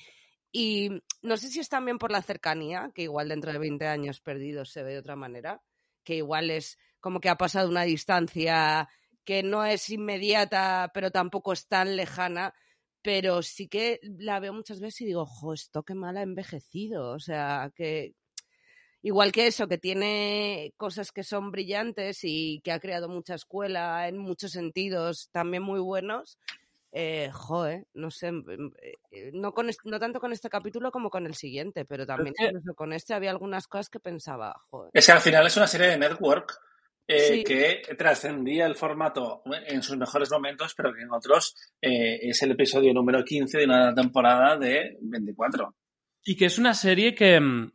[0.53, 0.91] Y
[1.23, 4.71] no sé si es también por la cercanía, que igual dentro de 20 años Perdidos
[4.71, 5.63] se ve de otra manera,
[6.03, 8.89] que igual es como que ha pasado una distancia
[9.25, 12.55] que no es inmediata, pero tampoco es tan lejana,
[13.07, 17.11] pero sí que la veo muchas veces y digo, ojo, esto qué mal ha envejecido.
[17.11, 18.15] O sea, que
[19.01, 24.09] igual que eso, que tiene cosas que son brillantes y que ha creado mucha escuela
[24.09, 26.37] en muchos sentidos también muy buenos.
[26.91, 28.73] Eh, joe, no sé, mm,
[29.13, 32.75] eh, no, con no tanto con este capítulo como con el siguiente, pero también incluso
[32.75, 34.91] con este había algunas cosas que pensaba, joder.
[34.93, 36.59] Es que al final es una serie de network
[37.09, 37.45] eh, Sí.
[37.45, 42.53] que trascendía el formato en sus mejores momentos, pero que en otros eh, es el
[42.53, 45.75] episodio número 15 de una temporada de 24.
[46.25, 47.73] Y que es una serie que, mm,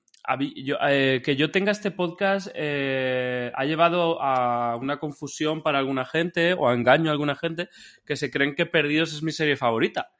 [0.65, 6.06] yo, eh, que yo tenga este podcast eh, ha llevado a una confusión para alguna
[6.06, 7.70] gente o a engaño a alguna gente
[8.06, 10.12] que se creen que Perdidos es mi serie favorita.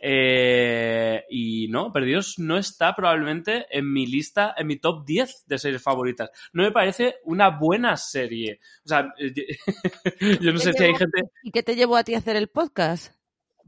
[0.00, 5.58] Eh, y no, Perdidos no está probablemente en mi lista, en mi top 10 de
[5.58, 6.30] series favoritas.
[6.52, 8.60] No me parece una buena serie.
[8.84, 9.32] O sea, eh,
[10.40, 12.48] yo no sé si hay gente ¿Y qué te llevó a ti a hacer el
[12.48, 13.18] podcast?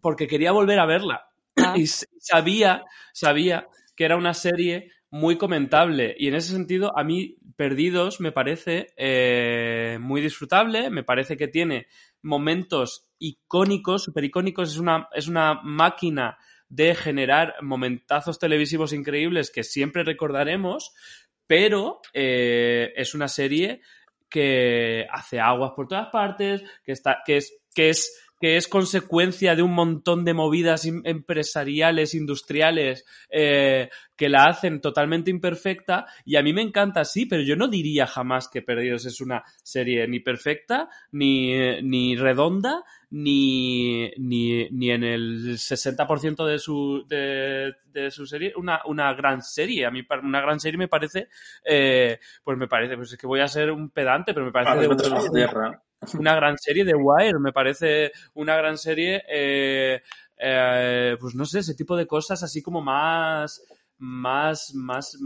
[0.00, 1.28] porque quería volver a verla.
[1.56, 1.74] Ah.
[1.76, 6.14] Y sabía, sabía que era una serie muy comentable.
[6.18, 11.48] Y en ese sentido, a mí, Perdidos me parece eh, muy disfrutable, me parece que
[11.48, 11.88] tiene
[12.22, 19.62] momentos icónicos, super icónicos, es una, es una máquina de generar momentazos televisivos increíbles que
[19.62, 20.92] siempre recordaremos,
[21.46, 23.82] pero eh, es una serie
[24.28, 29.54] que hace aguas por todas partes, que está, que es, que es que es consecuencia
[29.54, 36.06] de un montón de movidas em- empresariales, industriales, eh, que la hacen totalmente imperfecta.
[36.24, 39.44] Y a mí me encanta, sí, pero yo no diría jamás que Perdidos es una
[39.62, 47.74] serie ni perfecta, ni, ni redonda, ni, ni, ni en el 60% de su, de,
[47.92, 49.84] de su serie una, una gran serie.
[49.84, 51.28] A mí una gran serie me parece,
[51.62, 54.78] eh, pues me parece, pues es que voy a ser un pedante, pero me parece
[54.80, 55.82] de una-.
[56.18, 60.02] Una gran serie de Wire, me parece una gran serie, eh,
[60.36, 63.62] eh, pues no sé, ese tipo de cosas así como más,
[63.98, 65.18] más, más,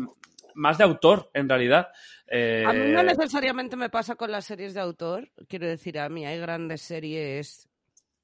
[0.54, 1.88] más de autor, en realidad.
[2.26, 5.30] Eh, A mí no necesariamente me pasa con las series de autor.
[5.48, 7.68] Quiero decir, a mí hay grandes series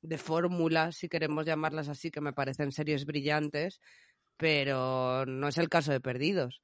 [0.02, 3.80] de fórmula, si queremos llamarlas así, que me parecen series brillantes,
[4.36, 6.62] pero no es el caso de Perdidos.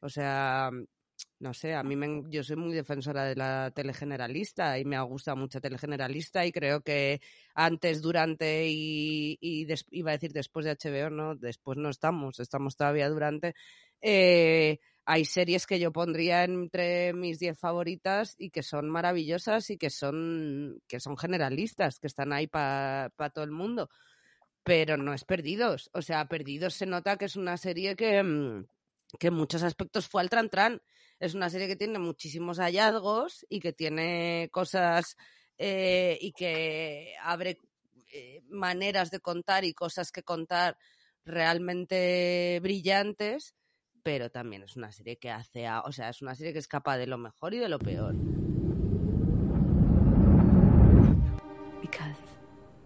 [0.00, 0.70] O sea,
[1.40, 5.02] no sé, a mí me, yo soy muy defensora de la telegeneralista y me ha
[5.02, 7.20] gustado mucho telegeneralista y creo que
[7.54, 9.38] antes, durante y,
[9.90, 13.54] iba a decir después de HBO, no, después no estamos, estamos todavía durante.
[14.00, 14.78] eh,
[15.10, 19.88] hay series que yo pondría entre mis 10 favoritas y que son maravillosas y que
[19.88, 23.88] son, que son generalistas, que están ahí para todo el mundo.
[24.64, 25.90] Pero no es Perdidos.
[25.94, 28.66] O sea, Perdidos se nota que es una serie que, mm,
[29.18, 30.82] que en muchos aspectos fue al tran tran.
[31.20, 35.16] Es una serie que tiene muchísimos hallazgos y que tiene cosas
[35.58, 37.58] eh, y que abre
[38.12, 40.76] eh, maneras de contar y cosas que contar
[41.24, 43.54] realmente brillantes,
[44.02, 46.68] pero también es una serie que hace, a- o sea, es una serie que es
[46.68, 48.14] capaz de lo mejor y de lo peor.
[51.82, 52.16] Because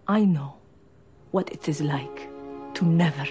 [0.07, 0.59] I know
[1.31, 2.27] what it is like
[2.73, 3.27] to never.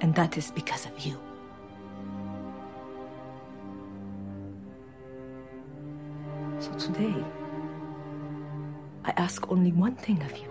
[0.00, 1.18] And that is because of you.
[6.58, 7.14] So today,
[9.04, 10.48] I ask only one thing of you.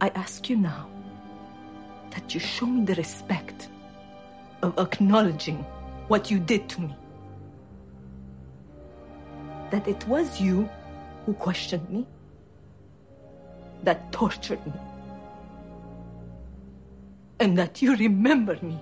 [0.00, 0.88] I ask you now
[2.10, 3.68] that you show me the respect
[4.62, 5.64] of acknowledging
[6.08, 6.96] what you did to me.
[9.70, 10.68] That it was you
[11.26, 12.06] who questioned me,
[13.82, 14.72] that tortured me,
[17.38, 18.78] and that you remember me.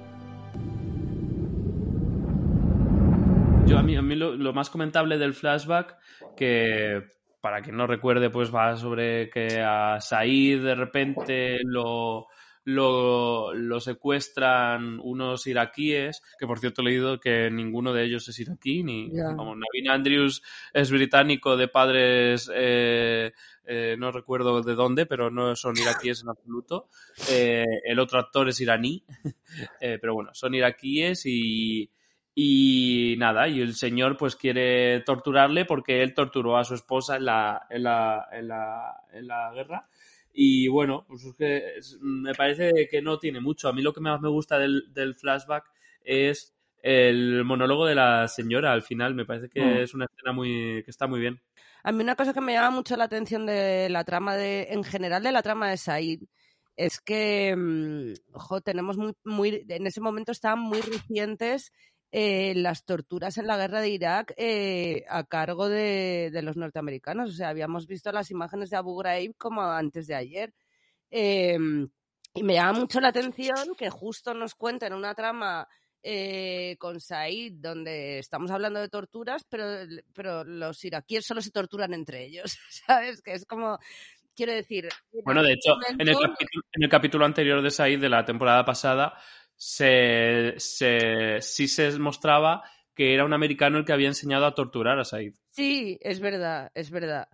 [3.66, 5.96] Yo a mí, a mí lo, lo más comentable del flashback,
[6.36, 7.02] que
[7.40, 12.28] para quien no recuerde, pues va sobre que a Said de repente lo,
[12.64, 18.38] lo, lo secuestran unos iraquíes, que por cierto he leído que ninguno de ellos es
[18.38, 23.32] iraquí, ni vamos, Navin Andrews es británico de padres, eh,
[23.64, 26.88] eh, no recuerdo de dónde, pero no son iraquíes en absoluto.
[27.30, 29.04] Eh, el otro actor es iraní,
[29.80, 31.90] eh, pero bueno, son iraquíes y,
[32.34, 37.26] y nada, y el señor pues quiere torturarle porque él torturó a su esposa en
[37.26, 39.88] la, en la, en la, en la guerra.
[40.32, 43.68] Y bueno, pues es que es- me parece que no tiene mucho.
[43.68, 45.64] A mí lo que más me gusta del, del flashback
[46.02, 49.14] es el monólogo de la señora al final.
[49.14, 49.82] Me parece que Mm.
[49.82, 51.40] es una escena muy que está muy bien.
[51.84, 54.84] A mí una cosa que me llama mucho la atención de la trama de, en
[54.84, 56.22] general de la trama de Said,
[56.76, 61.72] es que, mm, ojo, tenemos muy, muy, en ese momento estaban muy recientes
[62.12, 67.30] eh, las torturas en la guerra de Irak eh, a cargo de, de los norteamericanos.
[67.30, 70.52] O sea, habíamos visto las imágenes de Abu Ghraib como antes de ayer.
[71.10, 71.58] Eh,
[72.34, 75.66] y me llama mucho la atención que justo nos cuenten una trama
[76.02, 79.64] eh, con Said, donde estamos hablando de torturas, pero,
[80.14, 83.22] pero los iraquíes solo se torturan entre ellos, ¿sabes?
[83.22, 83.78] Que es como,
[84.34, 84.88] quiero decir...
[85.12, 88.08] en Bueno, de hecho, en el, momento- capítulo, en el capítulo anterior de Said de
[88.08, 89.14] la temporada pasada,
[89.64, 92.64] se, se, sí se mostraba
[92.96, 95.34] que era un americano el que había enseñado a torturar a Said.
[95.50, 97.28] Sí, es verdad, es verdad.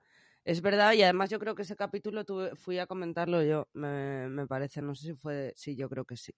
[0.45, 4.29] Es verdad, y además yo creo que ese capítulo tuve, fui a comentarlo yo, me,
[4.29, 6.33] me parece, no sé si fue, sí, yo creo que sí,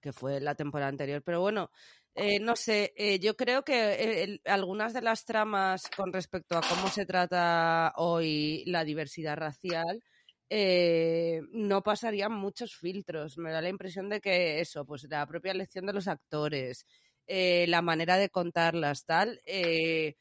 [0.00, 1.70] que fue la temporada anterior, pero bueno,
[2.14, 6.62] eh, no sé, eh, yo creo que eh, algunas de las tramas con respecto a
[6.68, 10.02] cómo se trata hoy la diversidad racial
[10.50, 13.38] eh, no pasarían muchos filtros.
[13.38, 16.86] Me da la impresión de que eso, pues la propia elección de los actores,
[17.26, 20.16] eh, la manera de contarlas, tal, eh,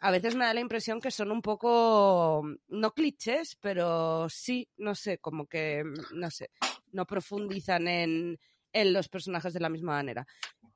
[0.00, 4.94] a veces me da la impresión que son un poco, no clichés, pero sí, no
[4.94, 6.50] sé, como que, no sé,
[6.92, 8.38] no profundizan en,
[8.72, 10.26] en los personajes de la misma manera.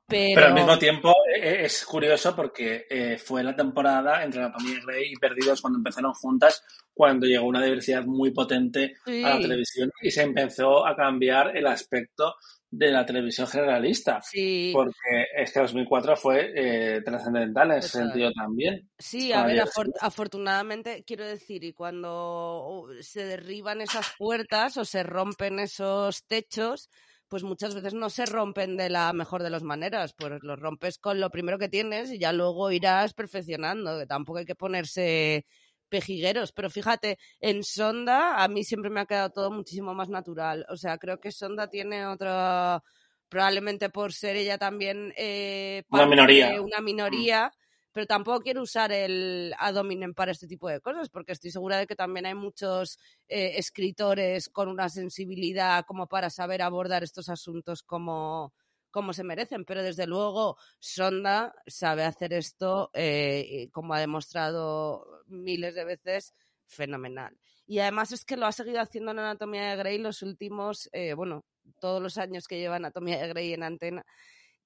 [0.07, 4.79] Pero, Pero al mismo tiempo eh, es curioso porque eh, fue la temporada entre Anatomía
[4.85, 6.63] Grey y Perdidos cuando empezaron juntas,
[6.93, 9.23] cuando llegó una diversidad muy potente Sí.
[9.23, 12.35] a la televisión y se empezó a cambiar el aspecto
[12.69, 14.21] de la televisión generalista.
[14.21, 14.71] Sí.
[14.73, 14.91] Porque
[15.37, 18.87] es que 2004 fue eh, trascendental en ese sentido también.
[18.99, 24.85] Sí, a ver, afor- afortunadamente, quiero decir, y cuando uh, se derriban esas puertas o
[24.85, 26.89] se rompen esos techos,
[27.27, 30.97] pues muchas veces no se rompen de la mejor de las maneras, pues los rompes
[30.97, 35.45] con lo primero que tienes y ya luego irás perfeccionando, que tampoco hay que ponerse
[35.89, 40.65] pejigueros, pero fíjate, en Sonda a mí siempre me ha quedado todo muchísimo más natural,
[40.69, 42.81] o sea, creo que Sonda tiene otra,
[43.29, 46.51] probablemente por ser ella también eh, Una minoría.
[46.51, 47.51] de una minoría,
[47.95, 51.77] pero tampoco quiero usar el ad hominem para este tipo de cosas, porque estoy segura
[51.77, 57.29] de que también hay muchos eh, escritores con una sensibilidad como para saber abordar estos
[57.29, 58.53] asuntos como,
[58.91, 65.73] como se merecen, pero desde luego Sonda sabe hacer esto, eh, como ha demostrado miles
[65.73, 66.33] de veces,
[66.65, 67.39] fenomenal.
[67.65, 71.13] Y además es que lo ha seguido haciendo en Anatomía de Grey los últimos, eh,
[71.13, 71.45] bueno,
[71.79, 74.05] todos los años que lleva Anatomía de Grey en antena,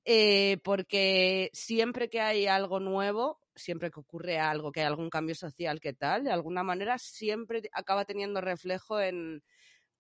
[0.06, 5.36] eh, porque siempre que hay algo nuevo, siempre que ocurre algo, que hay algún cambio
[5.36, 9.44] social, que tal, de alguna manera siempre acaba teniendo reflejo en,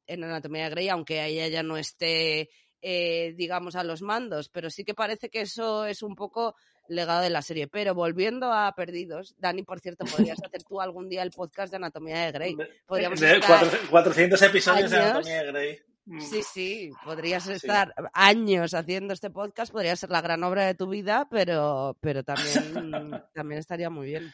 [0.07, 2.49] en Anatomía de Grey, aunque ella ya no esté,
[2.81, 6.55] eh, digamos, a los mandos, pero sí que parece que eso es un poco
[6.87, 7.67] legado de la serie.
[7.67, 11.77] Pero volviendo a Perdidos, Dani, por cierto, podrías hacer tú algún día el podcast de
[11.77, 12.57] Anatomía de Grey.
[12.85, 14.97] Podríamos De estar 400 400 episodios de.
[14.97, 15.79] Anatomía de Grey.
[16.09, 16.21] Mm.
[16.21, 20.89] Sí, sí, podrías estar años haciendo este podcast, podría ser la gran obra de tu
[20.89, 22.41] vida, pero, pero también,
[23.35, 24.33] también estaría muy bien.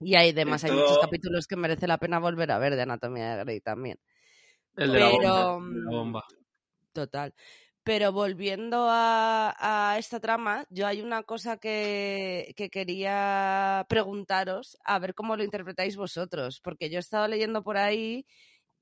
[0.00, 3.36] Y hay demás, hay muchos capítulos que merece la pena volver a ver de Anatomía
[3.36, 4.00] de Grey también.
[4.74, 5.58] El de la bomba.
[5.68, 6.24] el de la bomba.
[6.92, 7.34] Total.
[7.84, 9.54] Pero volviendo a,
[9.92, 15.44] a esta trama, yo hay una cosa que, que quería preguntaros, a ver cómo lo
[15.44, 18.26] interpretáis vosotros, porque yo he estado leyendo por ahí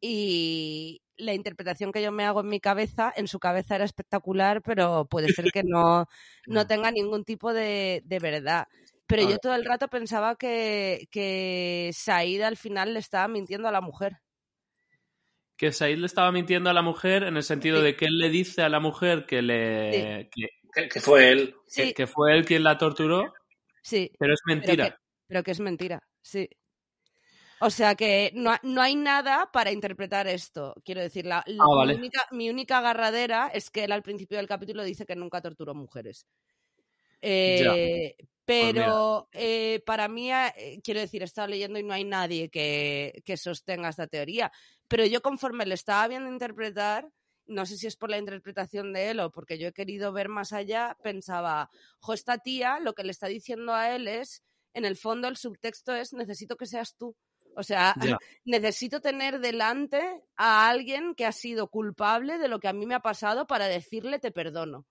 [0.01, 4.63] y la interpretación que yo me hago en mi cabeza, en su cabeza era espectacular,
[4.63, 6.07] pero puede ser que no,
[6.47, 8.67] no tenga ningún tipo de, de verdad.
[9.07, 13.69] Pero A yo todo el rato pensaba que, que Said al final le estaba mintiendo
[13.69, 14.19] a la mujer.
[15.57, 17.85] Que Said le estaba mintiendo a la mujer en el sentido Sí.
[17.85, 21.55] de que él le dice a la mujer que le que, Que, que fue él.
[21.67, 23.35] Sí, que- que fue él quien la torturó,
[23.83, 24.11] sí.
[24.19, 24.91] pero es Pero mentira.
[24.91, 26.49] que, pero que es mentira, sí.
[27.63, 30.75] O sea que no, no hay nada para interpretar esto.
[30.85, 34.39] Quiero decir, la, la- Ah, mi, única, mi única agarradera es que él al principio
[34.39, 36.27] del capítulo dice que nunca torturó mujeres.
[37.23, 42.49] Eh, pero eh, para mí, eh, quiero decir, he estado leyendo y no hay nadie
[42.51, 44.51] que, que sostenga esta teoría.
[44.89, 47.11] Pero yo conforme le estaba viendo interpretar,
[47.47, 50.29] no sé si es por la interpretación de él o porque yo he querido ver
[50.29, 51.71] más allá, pensaba,
[52.01, 54.43] jo, esta tía lo que le está diciendo a él es,
[54.73, 57.17] en el fondo el subtexto es, necesito que seas tú.
[57.57, 57.95] O sea,
[58.45, 62.95] necesito tener delante a alguien que ha sido culpable de lo que a mí me
[62.95, 64.87] ha pasado para decirle te perdono.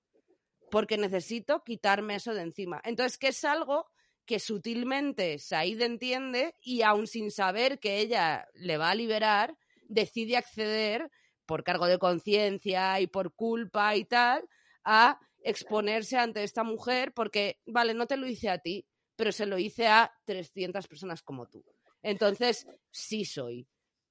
[0.71, 2.79] Porque necesito quitarme eso de encima.
[2.83, 3.87] Entonces, que es algo
[4.25, 10.37] que sutilmente Said entiende y aun sin saber que ella le va a liberar, decide
[10.37, 11.09] acceder
[11.47, 14.47] por cargo de conciencia y por culpa y tal,
[14.83, 19.47] a exponerse ante esta mujer porque, vale, no te lo hice a ti, pero se
[19.47, 21.65] lo hice a 300 personas como tú.
[22.01, 23.67] Entonces, sí soy.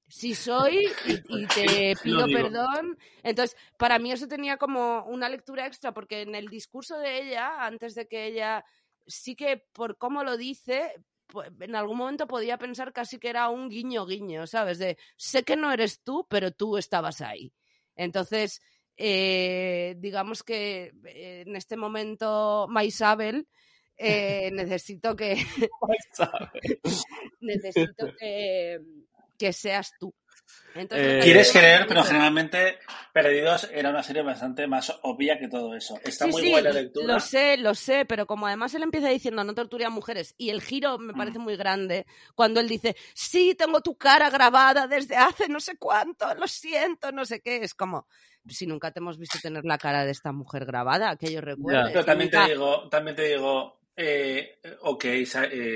[0.07, 0.75] Sí soy
[1.05, 2.97] y, y te pido perdón.
[3.21, 7.63] Entonces, para mí eso tenía como una lectura extra, porque en el discurso de ella,
[7.63, 8.65] antes de que ella,
[9.05, 10.95] sí que por cómo lo dice,
[11.27, 14.79] pu- en algún momento podía pensar casi que era un guiño guiño, ¿sabes?
[14.79, 17.53] De, sé que no eres tú, pero tú estabas ahí.
[17.95, 18.61] Entonces,
[18.97, 23.47] eh, digamos que eh, en este momento, Maisabel,
[23.99, 25.35] eh, necesito que
[27.41, 28.79] necesito que,
[29.37, 30.13] que seas tú.
[30.73, 32.79] Entonces, Eh, Quieres creer, pero generalmente
[33.13, 35.99] Perdidos era una serie bastante más obvia que todo eso.
[36.03, 37.13] Está Sí, muy sí, buena lectura.
[37.13, 40.49] Lo sé, lo sé, pero como además él empieza diciendo no torture a mujeres y
[40.49, 45.17] el giro me parece muy grande cuando él dice sí, tengo tu cara grabada desde
[45.17, 48.07] hace no sé cuánto, lo siento, no sé qué, es como
[48.47, 51.89] si nunca te hemos visto tener la cara de esta mujer grabada, que yo recuerdo.
[51.91, 55.25] Pero también te digo, también te digo, eh, ok, eh,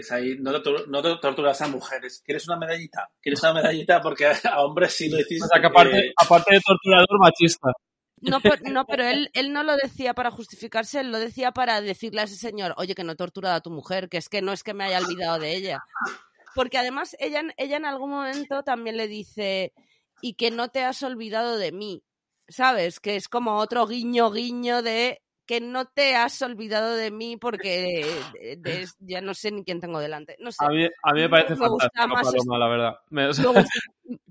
[0.02, 2.22] Said, no, tortu- no te torturas a mujeres.
[2.26, 3.10] ¿Quieres una medallita?
[3.22, 4.02] ¿Quieres una medallita?
[4.02, 5.44] Porque a hombres sí lo hiciste.
[5.44, 7.68] O sea, que aparte, eh, aparte de torturador, machista.
[8.22, 11.82] No, pero, no, pero él, él no lo decía para justificarse, él lo decía para
[11.82, 14.42] decirle a ese señor, oye, que no he torturado a tu mujer, que es que
[14.42, 15.84] no es que me haya olvidado de ella.
[16.56, 19.74] Porque además ella en algún momento también le dice,
[20.22, 22.04] y que no te has olvidado de mí,
[22.48, 23.02] ¿sabes?
[23.02, 28.06] Que es como otro guiño, guiño de que no te has olvidado de mí porque
[28.34, 30.38] de- de- ya no sé ni quién tengo delante.
[30.40, 30.64] No sé.
[30.66, 32.96] A mí, a mí me parece Me gusta fantástico, más Paloma, la verdad.
[33.10, 33.60] Me- o sea, Luego,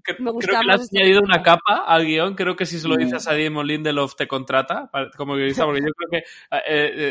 [0.05, 2.35] Cre- Me Creo que le has añadido una capa al guion.
[2.35, 2.99] Creo que si se lo Mm.
[2.99, 6.23] dices a Damon Lindelof te contrata como guionista, porque yo creo que eh,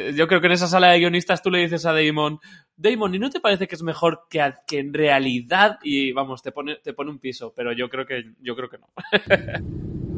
[0.10, 2.39] eh, yo creo que en esa sala de guionistas tú le dices a Damon,
[2.76, 5.80] Damon, ¿y no te parece que es mejor que, a- que en realidad?
[5.84, 8.78] Y vamos, te pone, te pone un piso, pero yo creo que yo creo que
[8.80, 8.88] no.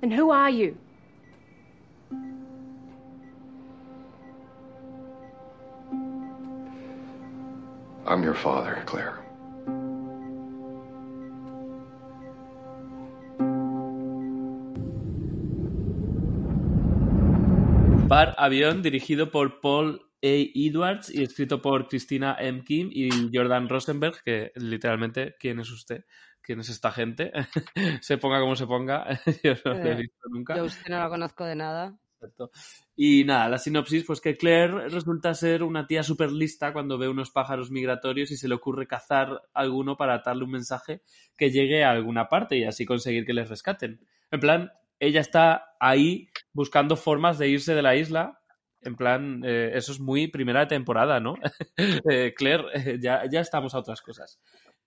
[0.00, 0.76] And who are you?
[8.06, 9.18] I'm your father, Claire.
[18.08, 20.50] Bar Avión, dirigido por Paul A.
[20.54, 22.62] Edwards y escrito por Christina M.
[22.64, 26.04] Kim y Jordan Rosenberg, que literalmente, ¿quién es usted?
[26.48, 27.30] ¿Quién es esta gente?
[28.00, 29.06] se ponga como se ponga,
[29.44, 30.56] yo no lo he Eh, visto nunca.
[30.56, 31.94] Yo usted no la conozco de nada.
[32.14, 32.50] Exacto.
[32.96, 37.06] Y nada, la sinopsis, pues que Claire resulta ser una tía súper lista cuando ve
[37.06, 41.02] unos pájaros migratorios y se le ocurre cazar alguno para atarle un mensaje
[41.36, 44.00] que llegue a alguna parte y así conseguir que les rescaten.
[44.30, 48.40] En plan, ella está ahí buscando formas de irse de la isla.
[48.80, 51.34] En plan, eh, eso es muy primera temporada, ¿no?
[52.10, 54.40] Eh, Claire, ya, ya estamos a otras cosas.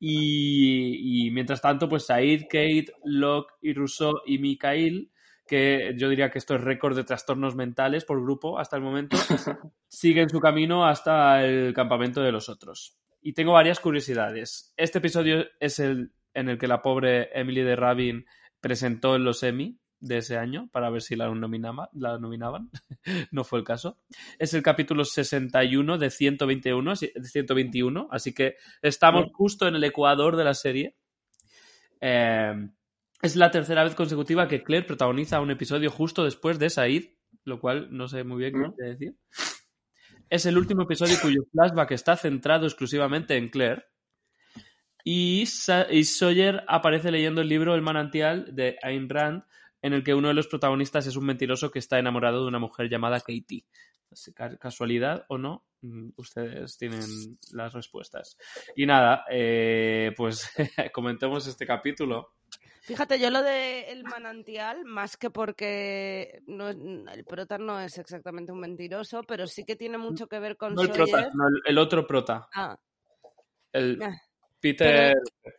[0.04, 5.12] Y, y mientras tanto, pues Said, Kate, Locke y Rousseau y Mikhail
[5.52, 9.18] que yo diría que esto es récord de trastornos mentales por grupo hasta el momento,
[9.89, 12.97] siguen su camino hasta el campamento de los otros.
[13.22, 14.74] Y tengo varias curiosidades.
[14.78, 18.26] Este episodio es el en el que la pobre Emily de Rabin
[18.62, 22.70] presentó en los Emmy de ese año para ver si la, nominaba, la nominaban.
[23.32, 23.99] no fue el caso.
[24.38, 29.84] Es el capítulo 61 de 121, así- de 121 así que estamos justo en el
[29.86, 30.97] ecuador de la serie.
[32.02, 32.70] Eh,
[33.22, 37.04] es la tercera vez consecutiva que Claire protagoniza un episodio justo después de Said,
[37.45, 39.16] lo cual no sé muy bien qué quiere decir.
[40.30, 43.84] Es el último episodio cuyo flashback está centrado exclusivamente en Claire.
[45.04, 49.43] Y, Sa- y Sawyer aparece leyendo el libro El manantial de Ayn Rand,
[49.82, 52.59] en el que uno de los protagonistas es un mentiroso que está enamorado de una
[52.59, 53.65] mujer llamada Katie.
[54.59, 55.63] ¿Casualidad o no?
[55.82, 57.01] Mm, Ustedes tienen
[57.53, 58.38] las respuestas.
[58.75, 60.51] Y nada, eh, pues
[60.93, 62.34] comentemos este capítulo.
[62.82, 68.51] Fíjate, yo lo de el manantial, más que porque no el prota no es exactamente
[68.51, 71.61] un mentiroso, pero sí que tiene mucho que ver con No el prota, no, el,
[71.65, 72.49] el otro prota.
[72.53, 72.77] Ah,
[73.71, 74.11] El Ah,
[74.59, 75.13] Peter.
[75.43, 75.55] pero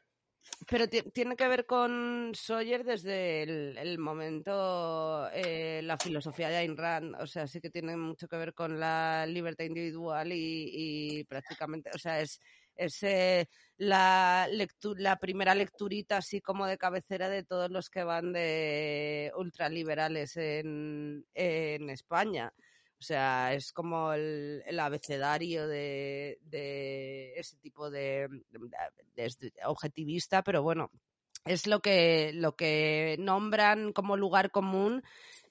[0.88, 7.16] ti- tiene que ver con Sawyer desde el, momento, eh, la filosofía de Ayn Rand,
[7.20, 11.99] o sea, sí que tiene mucho que ver con la libertad individual y, prácticamente, o
[11.99, 12.40] sea, es,
[13.03, 14.49] eh, la,
[14.97, 21.24] la primera lecturita así como de cabecera de todos los que van de ultraliberales en
[21.34, 22.53] España.
[23.03, 26.38] O sea, es como el, abecedario de,
[27.34, 28.28] ese tipo de,
[29.64, 30.88] objetivista, pero bueno,
[31.44, 35.03] es lo que, lo que nombran como lugar común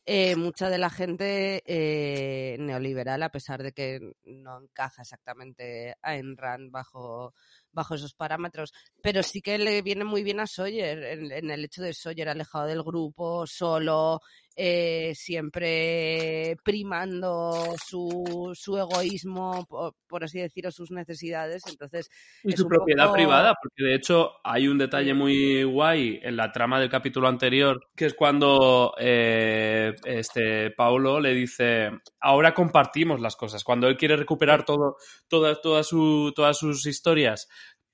[0.06, 6.12] eh, mucha de la gente eh, neoliberal, a pesar de que no encaja exactamente a
[6.12, 7.36] Ayn Rand bajo,
[7.74, 8.72] bajo esos parámetros.
[9.04, 12.68] Pero sí que le viene muy bien a Sawyer, en el hecho de Sawyer alejado
[12.68, 14.22] del grupo, solo,
[14.56, 17.54] eh, siempre primando
[17.86, 21.64] su, su egoísmo, por, por así decirlo, sus necesidades.
[21.68, 22.10] Entonces,
[22.44, 26.36] Y es su propiedad poco- privada, porque de hecho hay un detalle muy guay en
[26.36, 31.90] la trama del capítulo anterior, que es cuando eh, este Paulo le dice,
[32.20, 34.98] ahora compartimos las cosas, cuando él quiere recuperar todo,
[35.28, 37.48] toda, toda su, todas sus historias,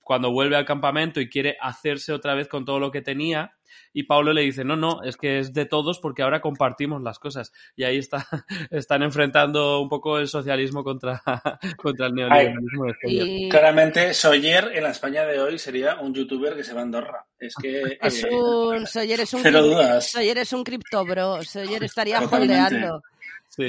[0.08, 3.58] cuando vuelve al campamento y quiere hacerse otra vez con todo lo que tenía,
[3.91, 7.20] y Paulo le dice, no, no, es que es de todos porque ahora compartimos las
[7.20, 7.51] cosas.
[7.76, 8.26] Y ahí está,
[8.72, 11.22] están enfrentando un poco el socialismo contra,
[11.78, 13.28] contra el neoliberalismo de Sawyer.
[13.28, 16.84] y Claramente, Sawyer en la España de hoy sería un youtuber que se va a
[16.84, 17.26] Andorra.
[17.38, 17.97] Es que.
[18.01, 20.10] Es eh, un, Sawyer es un, cero dudas.
[20.10, 21.43] Sawyer es un criptobro.
[21.43, 23.03] Sawyer estaría holdeando.
[23.49, 23.68] Sí.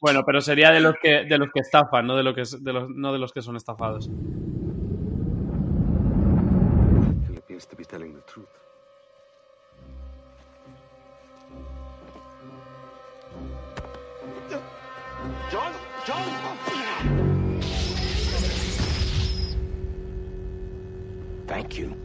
[0.00, 2.72] bueno, pero sería de los que de los que estafan, no de los que de
[2.72, 4.08] los, no de los que son estafados.
[7.54, 8.48] He appears to be telling the truth.
[15.52, 15.72] John?
[16.04, 16.56] John?
[21.46, 22.03] Thank you.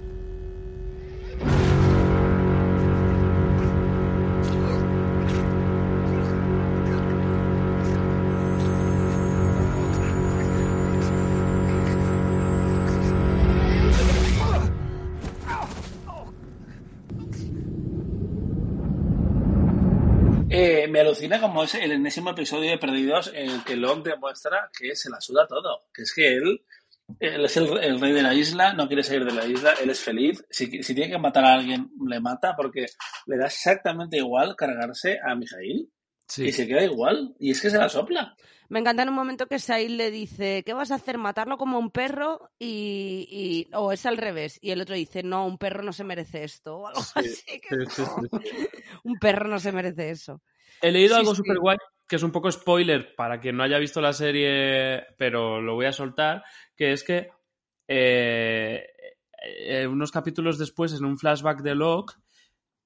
[20.61, 24.69] Eh, me alucina como es el enésimo episodio de Perdidos en el que Locke demuestra
[24.77, 25.83] que se la suda todo.
[25.93, 26.61] Que es que él
[27.17, 30.01] es el, el rey de la isla, no quiere salir de la isla, él es
[30.01, 30.45] feliz.
[30.49, 32.87] Si, si tiene que matar a alguien, le mata porque
[33.27, 35.89] le da exactamente igual cargarse a Mijail.
[36.29, 36.45] Sí.
[36.45, 37.35] Y se queda igual.
[37.39, 38.35] Y es que se la sopla.
[38.69, 41.17] Me encanta en un momento que Sail le dice, ¿qué vas a hacer?
[41.17, 42.51] ¿Matarlo como un perro?
[42.59, 43.27] Y,
[43.67, 44.59] y- o es al revés.
[44.61, 46.77] Y el otro dice, no, un perro no se merece esto.
[46.77, 47.43] O algo así.
[47.45, 48.67] que Sí, es sí, como, sí.
[49.05, 50.41] un perro no se merece eso.
[50.81, 51.37] He leído Sí, algo sí.
[51.37, 51.77] súper guay,
[52.07, 55.87] que es un poco spoiler para quien no haya visto la serie, pero lo voy
[55.87, 56.43] a soltar,
[56.75, 57.29] que es que
[57.87, 58.85] eh,
[59.43, 62.13] eh, unos capítulos después, en un flashback de Locke,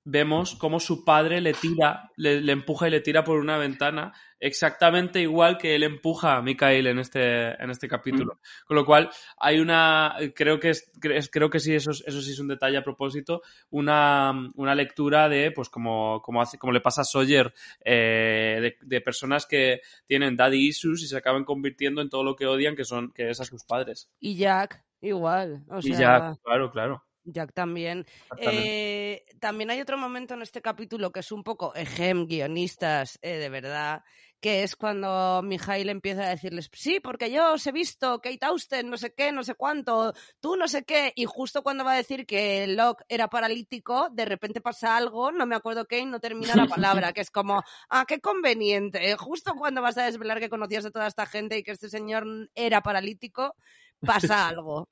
[0.06, 4.14] vemos cómo su padre le tira, le, le empuja y le tira por una ventana,
[4.40, 8.40] exactamente igual que él empuja a Mikael en este, en este capítulo.
[8.66, 12.04] Con lo cual, hay una, creo que es, cre- es- creo que sí, eso, es-
[12.06, 16.58] eso sí es un detalle a propósito, una, una lectura de, pues como, como, hace,
[16.58, 17.54] como le pasa a Sawyer,
[17.86, 22.36] eh, de, de personas que tienen daddy issues y se acaban convirtiendo en todo lo
[22.36, 24.10] que odian, que son, que es a sus padres.
[24.20, 25.64] Y Jack, igual.
[25.70, 27.06] O y ya, claro, claro.
[27.26, 28.06] Jack también.
[28.38, 33.38] Eh, también hay otro momento en este capítulo que es un poco ejem, guionistas, eh,
[33.38, 34.04] de verdad,
[34.44, 38.90] que es cuando Mijail empieza a decirles, sí, porque yo os he visto, Kate Austen,
[38.90, 41.98] no sé qué, no sé cuánto, tú no sé qué, y justo cuando va a
[41.98, 46.20] decir que Locke era paralítico, de repente pasa algo, no me acuerdo qué, y no
[46.20, 50.50] termina la palabra, que es como, ah, qué conveniente, justo cuando vas a desvelar que
[50.50, 53.56] conocías a toda esta gente y que este señor era paralítico,
[54.02, 54.90] pasa algo.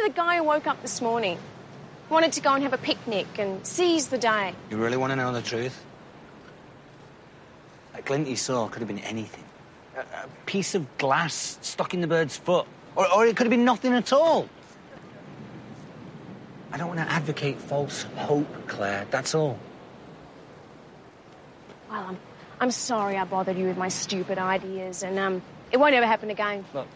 [0.00, 1.38] To the guy who woke up this morning?
[2.08, 4.54] Wanted to go and have a picnic and seize the day.
[4.70, 5.84] You really want to know the truth?
[7.92, 9.44] That glint you saw could have been anything.
[9.96, 12.66] A, a piece of glass stuck in the bird's foot.
[12.96, 14.48] Or, or it could have been nothing at all.
[16.72, 19.06] I don't want to advocate false hope, Claire.
[19.10, 19.58] That's all.
[21.90, 22.18] Well, I'm,
[22.60, 25.42] I'm sorry I bothered you with my stupid ideas, and um,
[25.72, 26.64] it won't ever happen again.
[26.72, 26.86] Look.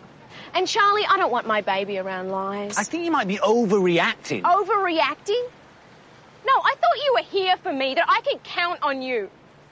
[0.55, 2.79] And Charlie, I don't want my baby around lies.
[2.79, 4.43] I think you might be overreacting.
[4.43, 5.45] Overreacting?
[6.47, 9.31] No, I thought you were here for me, that I could count on you.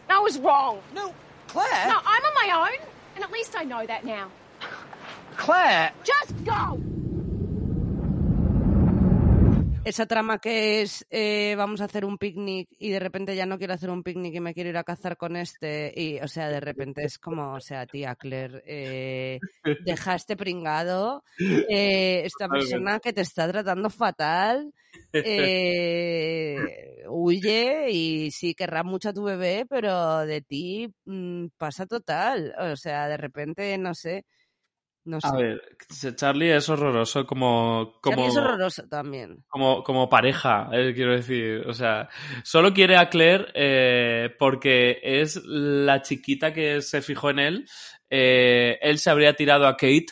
[0.08, 0.80] I was wrong.
[0.94, 1.14] No,
[1.48, 1.88] Claire.
[1.88, 4.28] No, I'm on my own, and at least I know that now.
[5.36, 5.92] Claire.
[6.04, 6.80] Just go!
[9.84, 13.58] Esa trama que es eh, vamos a hacer un picnic y de repente ya no
[13.58, 16.48] quiero hacer un picnic y me quiero ir a cazar con este y o sea
[16.48, 19.40] de repente es como o sea tía Claire eh,
[19.84, 21.24] deja este pringado
[21.68, 24.72] eh, esta persona que te está tratando fatal
[25.12, 32.54] eh, huye y sí querrá mucho a tu bebé pero de ti mm, pasa total.
[32.58, 34.24] O sea de repente no sé
[35.04, 35.62] no sé A ver,
[36.14, 41.64] Charlie es horroroso como, como, Charlie es horroroso también como, como pareja, eh, quiero decir.
[41.66, 42.08] O sea,
[42.44, 47.68] solo quiere a Claire eh, porque es la chiquita que se fijó en él.
[48.10, 50.06] Eh, él se habría tirado a Kate,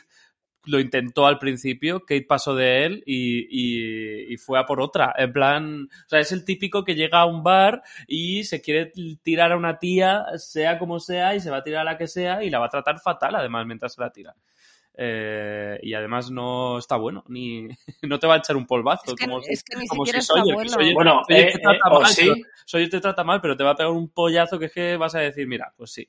[0.64, 5.14] lo intentó al principio, Kate pasó de él y, y, y fue a por otra.
[5.16, 8.92] En plan, o sea, es el típico que llega a un bar y se quiere
[9.22, 12.08] tirar a una tía, sea como sea, y se va a tirar a la que
[12.08, 14.34] sea y la va a tratar fatal además mientras se la tira.
[15.02, 17.68] Eh, y además no está bueno, ni
[18.02, 19.02] no te va a echar un polvazo.
[19.06, 20.70] Es que- como es que ni como siquiera si está Sawyer, bueno.
[20.70, 22.20] Sawyer- Bueno, Sawyer eh, te trata eh, o mal, sí.
[22.34, 24.96] pero- Sawyer te trata mal, pero te va a pegar un pollazo que es que
[24.98, 26.06] vas a decir, mira, pues sí.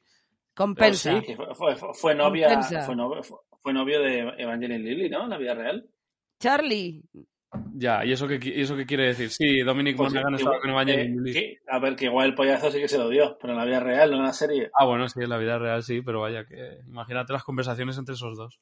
[0.53, 2.81] compensa Sí, que fue, fue- fue- fue novia, Compensa.
[2.85, 5.23] fue novio, fue, fue novio de Evangeline Lilly, ¿no?
[5.23, 5.87] En la vida real.
[6.39, 7.01] Charlie
[7.73, 9.29] Ya, ¿y eso qué, y eso qué quiere decir?
[9.29, 11.57] Sí, Dominic Pues, Monaghan que- estaba con Evangeline eh, Lilly.
[11.69, 13.79] a ver, que igual el pollazo sí que se lo dio, pero en la vida
[13.79, 14.69] real, no en la serie.
[14.77, 18.15] Ah, bueno, sí, en la vida real sí, pero vaya que imagínate las conversaciones entre
[18.15, 18.59] esos dos.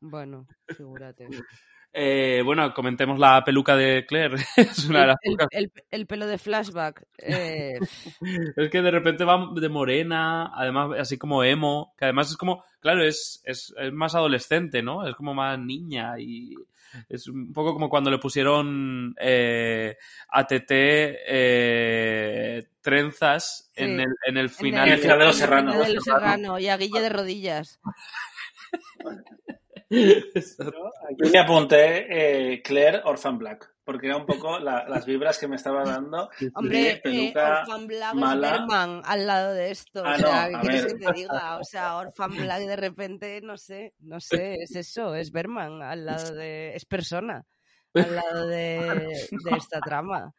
[0.00, 0.46] Bueno
[0.76, 1.28] figúrate
[1.92, 4.36] Eh, bueno, comentemos la peluca de Claire.
[4.56, 7.04] es una de las el, pocas el- el pelo de flashback.
[7.18, 7.80] eh,
[8.56, 12.62] Es que de repente va de morena, además así como emo, que además es como,
[12.78, 15.04] claro, es, es, es más adolescente, ¿no?
[15.04, 16.54] Es como más niña y
[17.08, 19.96] es un poco como cuando le pusieron eh,
[20.28, 20.70] a TT
[21.26, 24.02] eh, trenzas en, Sí.
[24.04, 24.88] el, en el en final.
[24.90, 25.84] el final de Los en el final Serrano.
[25.88, 27.80] de Los Serrano, y a Guille de rodillas.
[29.90, 35.48] Aquí me apunté eh, Claire Orphan Black, porque era un poco la- las vibras que
[35.48, 36.30] me estaba dando.
[36.54, 38.46] Hombre, eh, peluca Orphan Black mala.
[38.46, 40.02] es Berman al lado de esto.
[40.04, 40.92] Ah, o sea, no, ¿qué a quieres ver.
[40.98, 41.58] que te diga?
[41.58, 46.06] O sea, Orphan Black de repente, no sé, no sé, es eso, es Berman al
[46.06, 46.74] lado de.
[46.76, 47.44] es persona.
[47.94, 50.32] Al lado de, de esta trama.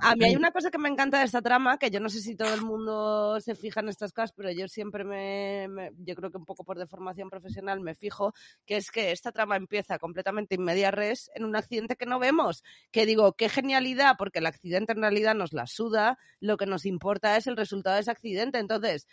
[0.00, 2.20] A mí hay una cosa que me encanta de esta trama, que yo no sé
[2.20, 6.30] si todo el mundo se fija en estas cosas, pero yo siempre me, yo creo
[6.30, 8.32] que un poco por deformación profesional me fijo,
[8.64, 12.18] que es que esta trama empieza completamente in media res en un accidente que no
[12.18, 12.62] vemos.
[12.90, 16.86] Que digo, qué genialidad, porque el accidente en realidad nos la suda, lo que nos
[16.86, 18.58] importa es el resultado de ese accidente.
[18.58, 19.06] Entonces,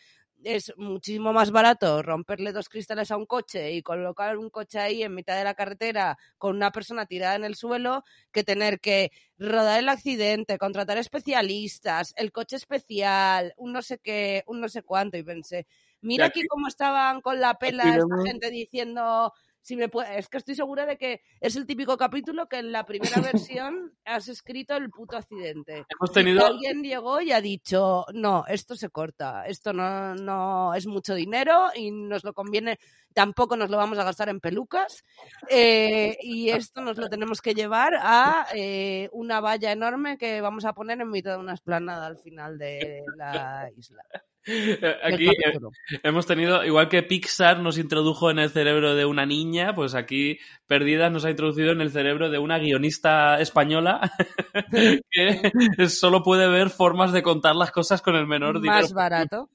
[0.44, 5.04] es muchísimo más barato romperle dos cristales a un coche y colocar un coche ahí
[5.04, 9.12] en mitad de la carretera con una persona tirada en el suelo que tener que
[9.38, 14.84] rodar el accidente, contratar especialistas, el coche especial, un no sé qué, un no sé
[14.84, 15.18] cuánto.
[15.18, 15.68] Y pensé,
[16.02, 20.38] mira aquí- cómo estaban con la pela esta gente diciendo si me puede, es que
[20.38, 23.16] estoy segura de que es el típico capítulo que en la primera
[23.62, 25.86] versión has escrito el puto accidente.
[25.90, 30.88] Hemos tenido- alguien llegó y ha dicho, no, esto se corta, esto no, no es
[30.88, 32.80] mucho dinero y nos lo conviene,
[33.14, 35.04] tampoco nos lo vamos a gastar en pelucas
[35.50, 40.66] eh, y esto nos lo tenemos que llevar a eh, una valla enorme que vamos
[40.66, 44.04] a poner en mitad de una esplanada al final de la isla.
[45.04, 45.60] Aquí eh,
[46.04, 50.40] hemos tenido, igual que Pixar nos introdujo en el cerebro de una niña, pues aquí
[50.66, 54.12] Perdidas nos ha introducido en el cerebro de una guionista española
[55.12, 55.52] que
[55.90, 58.82] solo puede ver formas de contar las cosas con el menor dinero.
[58.82, 59.50] Más barato.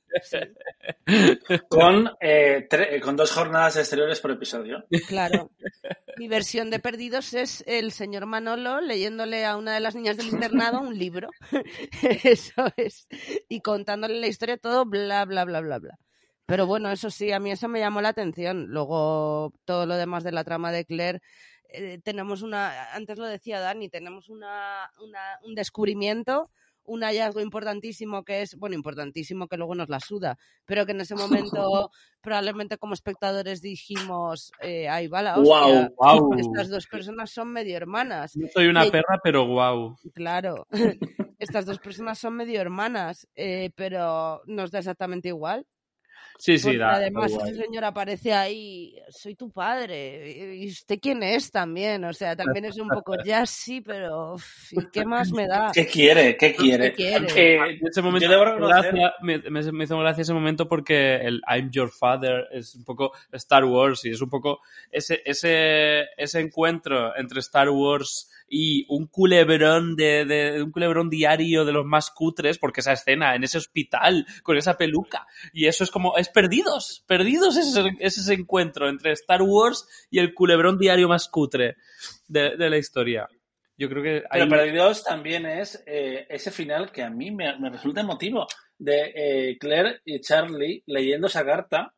[1.69, 2.69] Con, eh,
[3.03, 4.85] con dos jornadas exteriores por episodio.
[5.09, 5.51] claro.
[6.17, 10.29] Mi versión de Perdidos es el señor Manolo leyéndole a una de las niñas del
[10.29, 11.29] internado un libro.
[12.25, 13.07] Eso es.
[13.49, 15.99] Y contándole la historia, todo bla, bla, bla, bla, bla.
[16.47, 18.67] Pero bueno, eso sí, a mí eso me llamó la atención.
[18.69, 21.21] Luego, todo lo demás de la trama de Claire,
[21.69, 26.51] eh, tenemos una, antes lo decía Dani, tenemos una, una- un descubrimiento,
[26.87, 31.01] un hallazgo importantísimo que es, bueno, importantísimo que luego nos la suda, pero que en
[31.01, 31.14] ese
[31.61, 36.30] momento probablemente como espectadores dijimos, eh, ahí va la hostia, Guau, guau.
[36.39, 38.37] estas dos personas son medio hermanas.
[38.37, 39.97] No soy una Y- perra, pero guau.
[40.14, 40.66] Claro,
[41.39, 45.66] estas dos personas son medio hermanas, eh, pero nos da exactamente igual.
[46.39, 51.51] Sí, sí, da, además ese señor aparece ahí, soy tu padre, ¿y usted quién es
[51.51, 52.05] también?
[52.05, 55.70] O sea, también es un poco, ya sí, pero uf, ¿y qué más me da?
[55.72, 56.37] ¿Qué quiere?
[56.37, 56.93] ¿Qué quiere?
[56.93, 57.26] quiere?
[57.34, 58.28] Eh, En ese momento
[58.59, 63.12] gracia- me- me hizo gracia ese momento porque el I'm Your Father es un poco
[63.32, 64.61] Star Wars y es un poco
[64.91, 71.64] ese, ese, ese encuentro entre Star Wars y un culebrón de, de- un culebrón diario
[71.64, 75.82] de los más cutres porque esa escena en ese hospital con esa peluca y eso
[75.84, 80.32] es como es perdidos perdidos es ese, es ese encuentro entre Star Wars y el
[80.34, 81.76] culebrón diario más cutre
[82.28, 83.28] de, de la historia
[83.78, 87.59] yo creo que Pero ahí- Perdidos también es eh, ese final que a mí me,
[87.59, 88.47] me resulta emotivo
[88.78, 91.92] de eh, Claire y Charlie leyendo esa carta,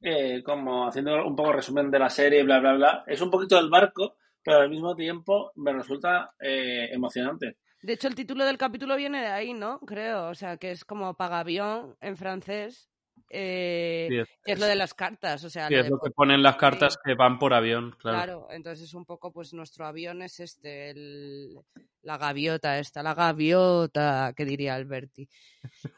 [0.00, 3.04] eh, como haciendo un poco resumen de la serie, bla, bla, bla.
[3.06, 7.56] Es un poquito del barco, pero al mismo tiempo me resulta eh, emocionante.
[7.82, 9.80] De hecho, el título del capítulo viene de ahí, ¿no?
[9.80, 12.88] Creo, o sea, que es como pagavión en francés,
[13.28, 15.90] eh, Sí, es- que es lo de las cartas, o sea, Sí, lo es de
[15.90, 18.16] lo que po- ponen las cartas que van por avión, claro.
[18.16, 21.58] Claro, entonces es un poco, pues nuestro avión es este, el-
[22.02, 25.28] la gaviota esta, la gaviota, que diría Alberti.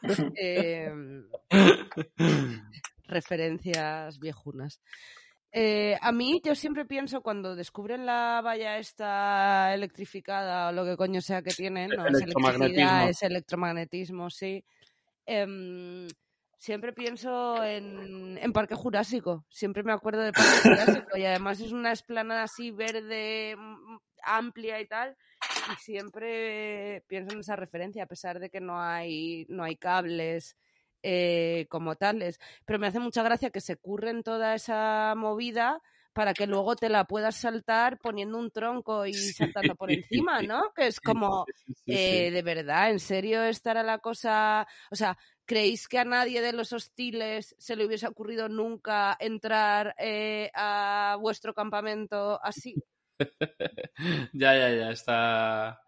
[0.39, 1.27] Em,
[3.07, 4.81] referencias viejunas.
[5.57, 10.97] Eh, a mí yo siempre pienso cuando descubren la valla esta electrificada o lo que
[10.97, 12.65] coño sea que tienen, no es Electromagnetismo.
[12.65, 14.65] electricidad, es electromagnetismo, sí.
[15.25, 16.09] Em,
[16.57, 21.71] siempre pienso en, en Parque Jurásico, siempre me acuerdo de Parque Jurásico y además es
[21.71, 23.55] una esplanada así verde,
[24.23, 25.15] amplia y tal,
[25.71, 30.57] y siempre pienso en esa referencia a pesar de que no hay, no hay cables
[31.07, 35.83] eh, como tales, pero me hace mucha gracia que se curren toda esa movida
[36.13, 40.73] para que luego te la puedas saltar poniendo un tronco y saltando por encima, ¿no?
[40.75, 41.45] Que es como,
[41.85, 44.65] eh, de verdad, ¿en serio estará la cosa?
[44.89, 49.93] O sea, ¿creéis que a nadie de los hostiles se le hubiese ocurrido nunca entrar
[49.99, 52.73] eh, a vuestro campamento así?
[54.33, 55.81] ya, ya, ya, está,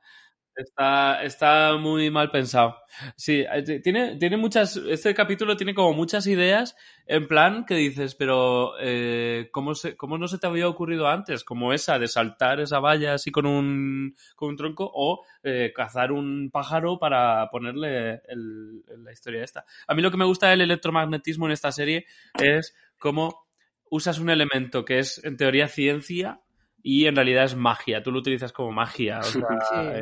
[0.57, 2.77] está, está muy mal pensado.
[3.15, 8.15] Sí, eh, tiene, tiene muchas, este capítulo tiene como muchas ideas en plan que dices,
[8.15, 11.43] pero eh, ¿cómo, se, ¿cómo no se te había ocurrido antes?
[11.43, 16.11] Como esa de saltar esa valla así con un, con un tronco o eh, cazar
[16.11, 19.65] un pájaro para ponerle el- la historia esta.
[19.87, 22.05] A mí lo que me gusta del electromagnetismo en esta serie
[22.39, 23.47] es cómo
[23.89, 26.41] usas un elemento que es en teoría ciencia
[26.89, 28.01] y en realidad es magia.
[28.01, 29.19] Tú lo utilizas como magia.
[29.19, 29.75] O sea, Sí.
[29.97, 30.01] eh,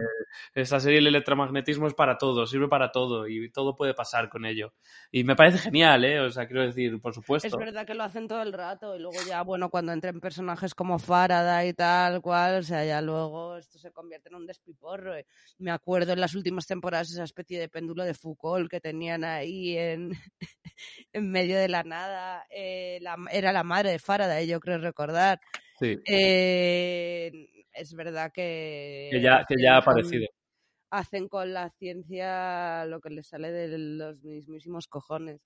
[0.53, 4.45] esta serie el electromagnetismo es para todo, sirve para todo y todo puede pasar con
[4.45, 4.71] ello.
[5.11, 6.19] Y me parece genial, ¿eh?
[6.19, 7.47] O sea, quiero decir, por supuesto.
[7.47, 10.75] Es verdad que lo hacen todo el rato y luego ya, bueno, cuando entren personajes
[10.75, 15.15] como Faraday y tal cual, o sea, ya luego esto se convierte en un despiporro.
[15.15, 15.25] eh.
[15.57, 19.75] Me acuerdo en las últimas temporadas esa especie de péndulo de Foucault que tenían ahí
[19.75, 20.11] en,
[21.13, 22.45] en medio de la nada.
[22.51, 25.39] eh, la- era la madre de Faraday, yo creo recordar.
[25.79, 25.97] Sí.
[26.05, 27.31] Eh,
[27.73, 29.09] es verdad que...
[29.11, 30.27] Que ya, que ya ha aparecido.
[30.89, 35.41] hacen con la ciencia lo que les sale de los mismísimos cojones.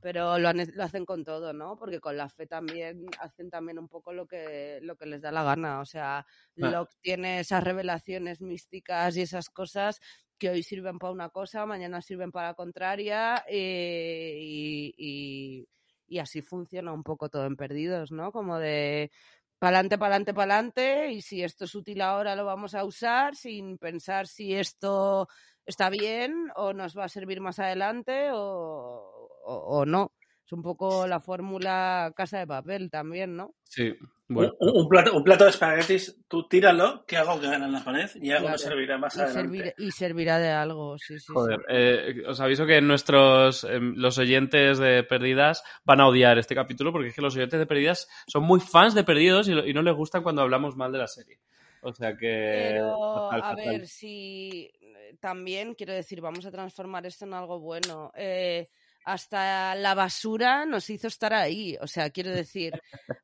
[0.00, 1.76] pero lo, han- lo hacen con todo, ¿no?
[1.78, 5.32] Porque con la fe también hacen también un poco lo que, lo que les da
[5.32, 5.80] la gana.
[5.80, 6.70] O sea, Ah.
[6.70, 10.00] Locke tiene esas revelaciones místicas y esas cosas
[10.38, 15.68] que hoy sirven para una cosa, mañana sirven para la contraria eh, y, y-
[16.06, 18.30] y así funciona un poco todo en Perdidos, ¿no?
[18.30, 19.10] Como de
[19.58, 24.26] pa'lante, pa'lante, pa'lante y si esto es útil ahora lo vamos a usar sin pensar
[24.26, 25.28] si esto
[25.66, 30.12] está bien o nos va a servir más adelante o, o- o no.
[30.46, 33.54] Es un poco la fórmula casa de papel también, ¿no?
[33.62, 33.94] Sí,
[34.28, 34.52] bueno.
[34.58, 37.82] Un, un plato, un plato de espaguetis, tú tíralo, que hago que gane en la
[37.82, 38.52] pared y algo Claro.
[38.52, 39.40] me servirá más y, adelante.
[39.58, 41.20] servir- y servirá de algo, sí, sí.
[41.26, 41.32] sí.
[41.32, 46.54] Joder, eh, os aviso que nuestros em, los oyentes de Perdidas van a odiar este
[46.54, 49.80] capítulo porque es que los oyentes de Perdidas son muy fans de Perdidos y, no
[49.82, 51.38] les gustan cuando hablamos mal de la serie.
[51.80, 52.98] O sea que Pero,
[53.30, 53.56] fatal, a fatal.
[53.78, 58.10] ver, si eh, también quiero decir, vamos a transformar esto en algo bueno.
[58.14, 58.68] Eh,
[59.04, 61.76] hasta la basura nos hizo estar ahí.
[61.80, 62.72] O sea, quiero decir,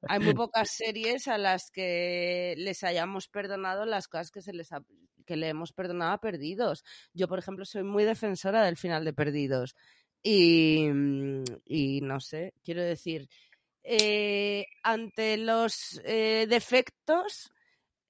[0.09, 4.73] hay muy pocas series a las que les hayamos perdonado las cosas que se les
[4.73, 4.85] ha-
[5.27, 6.85] que le hemos perdonado a Perdidos.
[7.15, 9.75] Yo, por ejemplo, soy muy defensora del final de Perdidos.
[10.23, 10.89] Y,
[12.03, 13.29] no sé, quiero decir,
[13.83, 17.51] eh, ante los eh, defectos,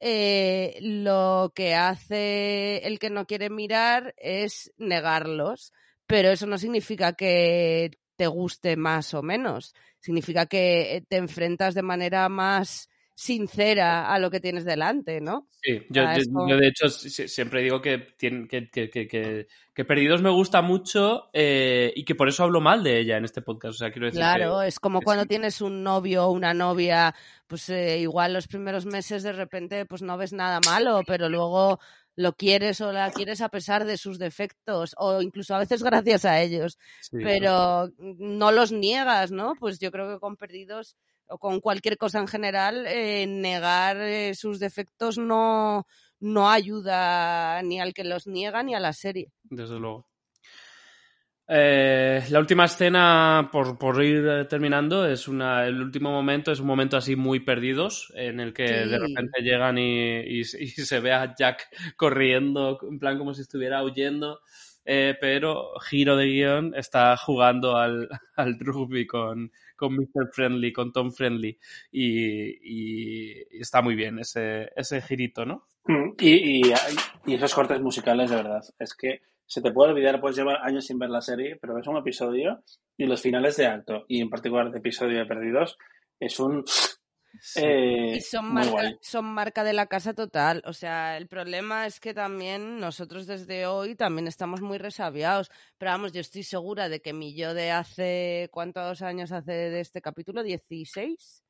[0.00, 5.72] eh, lo que hace el que no quiere mirar es negarlos,
[6.10, 11.74] pero eso no significa que te guste más o menos, significa que eh, te enfrentas
[11.74, 15.46] de manera más sincera a lo que tienes delante, ¿no?
[15.62, 20.30] Sí, yo, de hecho si- siempre digo que, que, que, que, que- que Perdidos me
[20.30, 23.74] gusta mucho eh, y que por eso hablo mal de ella en este podcast.
[23.76, 25.28] O sea, quiero decir Claro, es como cuando sí.
[25.28, 27.14] tienes un novio o una novia,
[27.46, 31.78] pues eh, igual los primeros meses de repente pues no ves nada malo, pero luego
[32.20, 36.24] lo quieres o la quieres a pesar de sus defectos o incluso a veces gracias
[36.24, 39.54] a ellos, Sí, pero no los niegas, ¿no?
[39.58, 40.96] Pues yo creo que con Perdidos
[41.26, 45.86] o con cualquier cosa en general, eh, negar eh, sus defectos no,
[46.18, 49.32] no ayuda ni al que los niega ni a la serie.
[49.44, 50.09] Desde luego.
[51.52, 56.60] Eh, la última escena, por, por ir eh, terminando, es una, el último momento, es
[56.60, 60.44] un momento así muy perdidos, en el que de repente llegan y, y- y
[60.86, 64.40] se ve a Jack corriendo, en plan como si estuviera huyendo,
[64.84, 70.28] eh, pero giro de guion, está jugando al, al rugby con, con Mr.
[70.32, 71.58] Friendly, con Tom Friendly,
[71.90, 75.66] y, y- está muy bien ese, ese girito, ¿no?
[75.86, 76.72] Mm, Y, y,
[77.26, 78.62] y esos cortes musicales, de verdad.
[78.78, 81.86] Es que se te puede olvidar, puedes llevar años sin ver la serie, pero ves
[81.88, 82.62] un episodio
[82.96, 85.76] y los finales de acto, y en particular de episodio de Perdidos,
[86.20, 86.64] es un.
[87.56, 88.98] eh, Y son marca, guay.
[89.02, 90.62] son marca de la casa total.
[90.66, 95.50] O sea, el problema es que también nosotros desde hoy también estamos muy resabiados.
[95.78, 98.48] Pero vamos, yo estoy segura de que mi yo de hace...
[98.52, 100.42] ¿Cuántos años hace de este capítulo?
[100.44, 101.42] ¿16?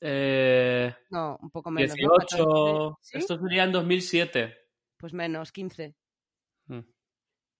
[0.00, 1.90] Eh, No, un poco menos.
[1.90, 2.16] ¿no?
[2.18, 3.18] 18, 14, ¿sí?
[3.18, 4.56] esto sería en 2007.
[4.96, 5.94] Pues menos, 15.
[6.66, 6.80] Mm.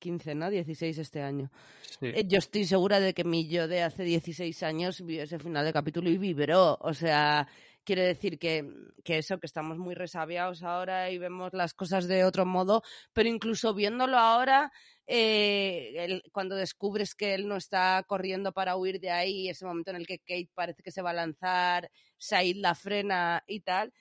[0.05, 0.51] 15, ¿no?
[0.51, 1.51] 16 este año.
[1.99, 2.07] Sí.
[2.15, 5.65] Eh, Yo estoy segura de que mi yo de hace 16 años vio ese final
[5.65, 6.77] de capítulo y vibró.
[6.81, 7.49] O sea,
[7.85, 8.53] quiere decir que,
[9.03, 12.83] que eso, que estamos muy resabiados ahora y vemos las cosas de otro modo,
[13.15, 14.71] pero incluso viéndolo ahora,
[15.07, 19.91] eh, el- cuando descubres que él no está corriendo para huir de ahí, ese momento
[19.91, 23.93] en el que Kate parece que se va a lanzar, Said la frena y tal.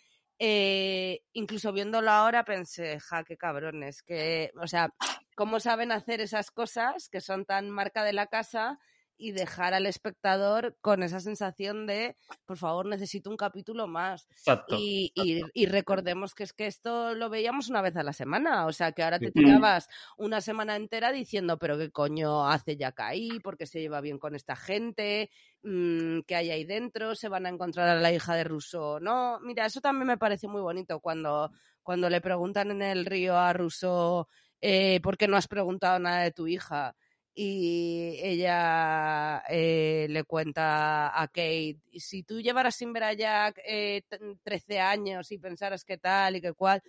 [0.46, 4.94] Eh, incluso viéndolo ahora pensé, ja, qué cabrones, que, o sea,
[5.38, 8.78] cómo saben hacer esas cosas que son tan marca de la casa
[9.24, 12.16] y dejar al espectador con esa sensación de,
[12.46, 14.28] por favor, necesito un capítulo más.
[14.32, 14.76] Exacto.
[14.80, 18.66] Y, y- y recordemos que es que esto lo veíamos una vez a la semana,
[18.66, 23.00] o sea que ahora te tirabas una semana entera diciendo, pero qué coño hace Jack
[23.00, 25.30] ahí, porque se lleva bien con esta gente,
[25.66, 29.00] Mm, qué hay ahí dentro, se van a encontrar a la hija de Rousseau o
[29.00, 29.40] no.
[29.42, 31.52] Mira, eso también me parece muy bonito cuando,
[31.82, 34.28] cuando le preguntan en el río a Rousseau
[34.62, 36.96] eh, ¿por qué no has preguntado nada de tu hija?
[37.36, 44.04] Y ella eh, le cuenta a Kate, si tú llevaras sin ver a Jack eh,
[44.08, 46.82] t- 13 años y pensaras qué tal y qué cual,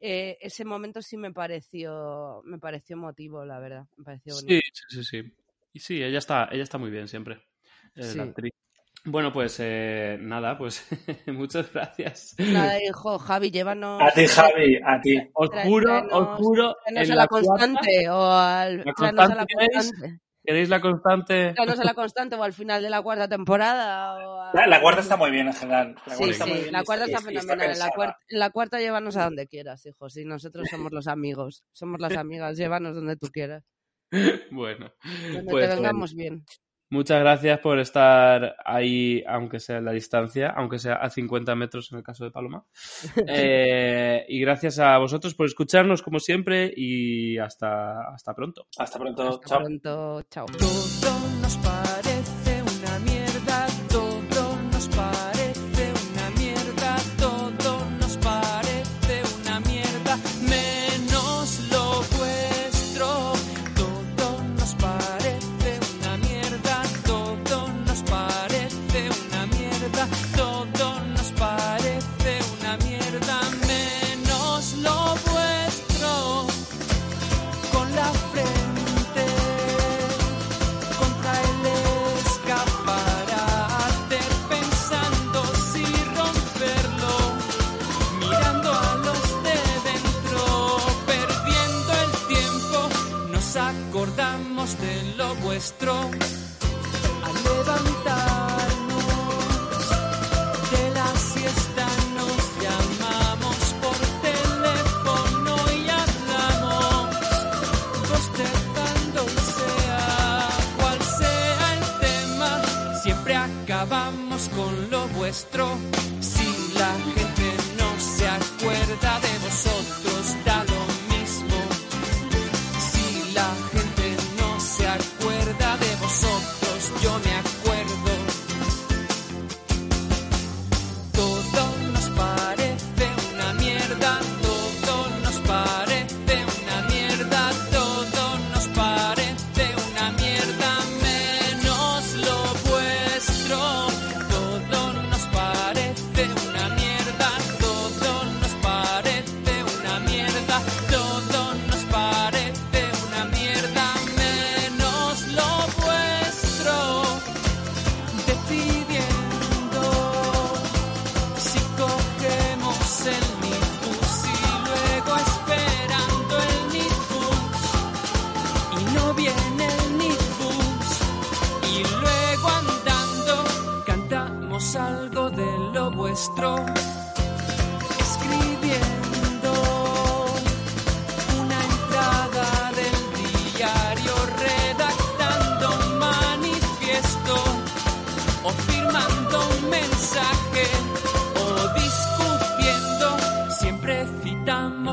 [0.00, 4.52] eh, ese momento sí me pareció, me pareció emotivo, la verdad, me pareció bonito.
[4.54, 5.32] Sí, sí, sí, sí.
[5.74, 7.42] Y sí, ella está, ella está muy bien siempre,
[7.96, 8.18] eh, Sí.
[8.18, 8.52] la actriz.
[9.04, 10.86] Bueno, pues eh, nada, pues
[11.26, 12.34] muchas gracias.
[12.38, 14.00] Nada, hijo, Javi, llévanos...
[14.00, 15.16] A ti, Javi, a ti.
[15.34, 18.78] Os juro, os juro, en a la, cuarta- constante o al...
[18.84, 19.74] ¿La tráenos a la constante queréis?
[19.90, 20.20] constante.
[20.44, 21.52] ¿Queréis la constante?
[21.54, 24.14] Tráenos a la constante o al final de la cuarta temporada.
[24.28, 25.94] O a- La, la cuarta está muy bien en general.
[26.06, 27.70] La Sí, cuarta está muy sí, bien la y cuarta y- está y fenomenal.
[27.72, 30.10] En la, cuarta, la cuarta llévanos a donde quieras, hijo.
[30.10, 31.64] Sí, nosotros somos los amigos.
[31.72, 32.56] Somos las amigas.
[32.56, 33.64] Llévanos donde tú quieras.
[34.50, 34.92] Bueno,
[35.32, 36.44] Donde pues te vengamos bien.
[36.92, 41.90] Muchas gracias por estar ahí, aunque sea en la distancia, aunque sea a 50 metros
[41.90, 42.66] en el caso de Paloma.
[43.34, 48.66] Eh, y gracias a vosotros por escucharnos como siempre y hasta, hasta pronto.
[48.76, 49.40] Hasta pronto.
[49.42, 50.22] Hasta pronto.
[50.28, 50.46] Chao.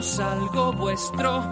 [0.10, 1.44] es algo vuestro.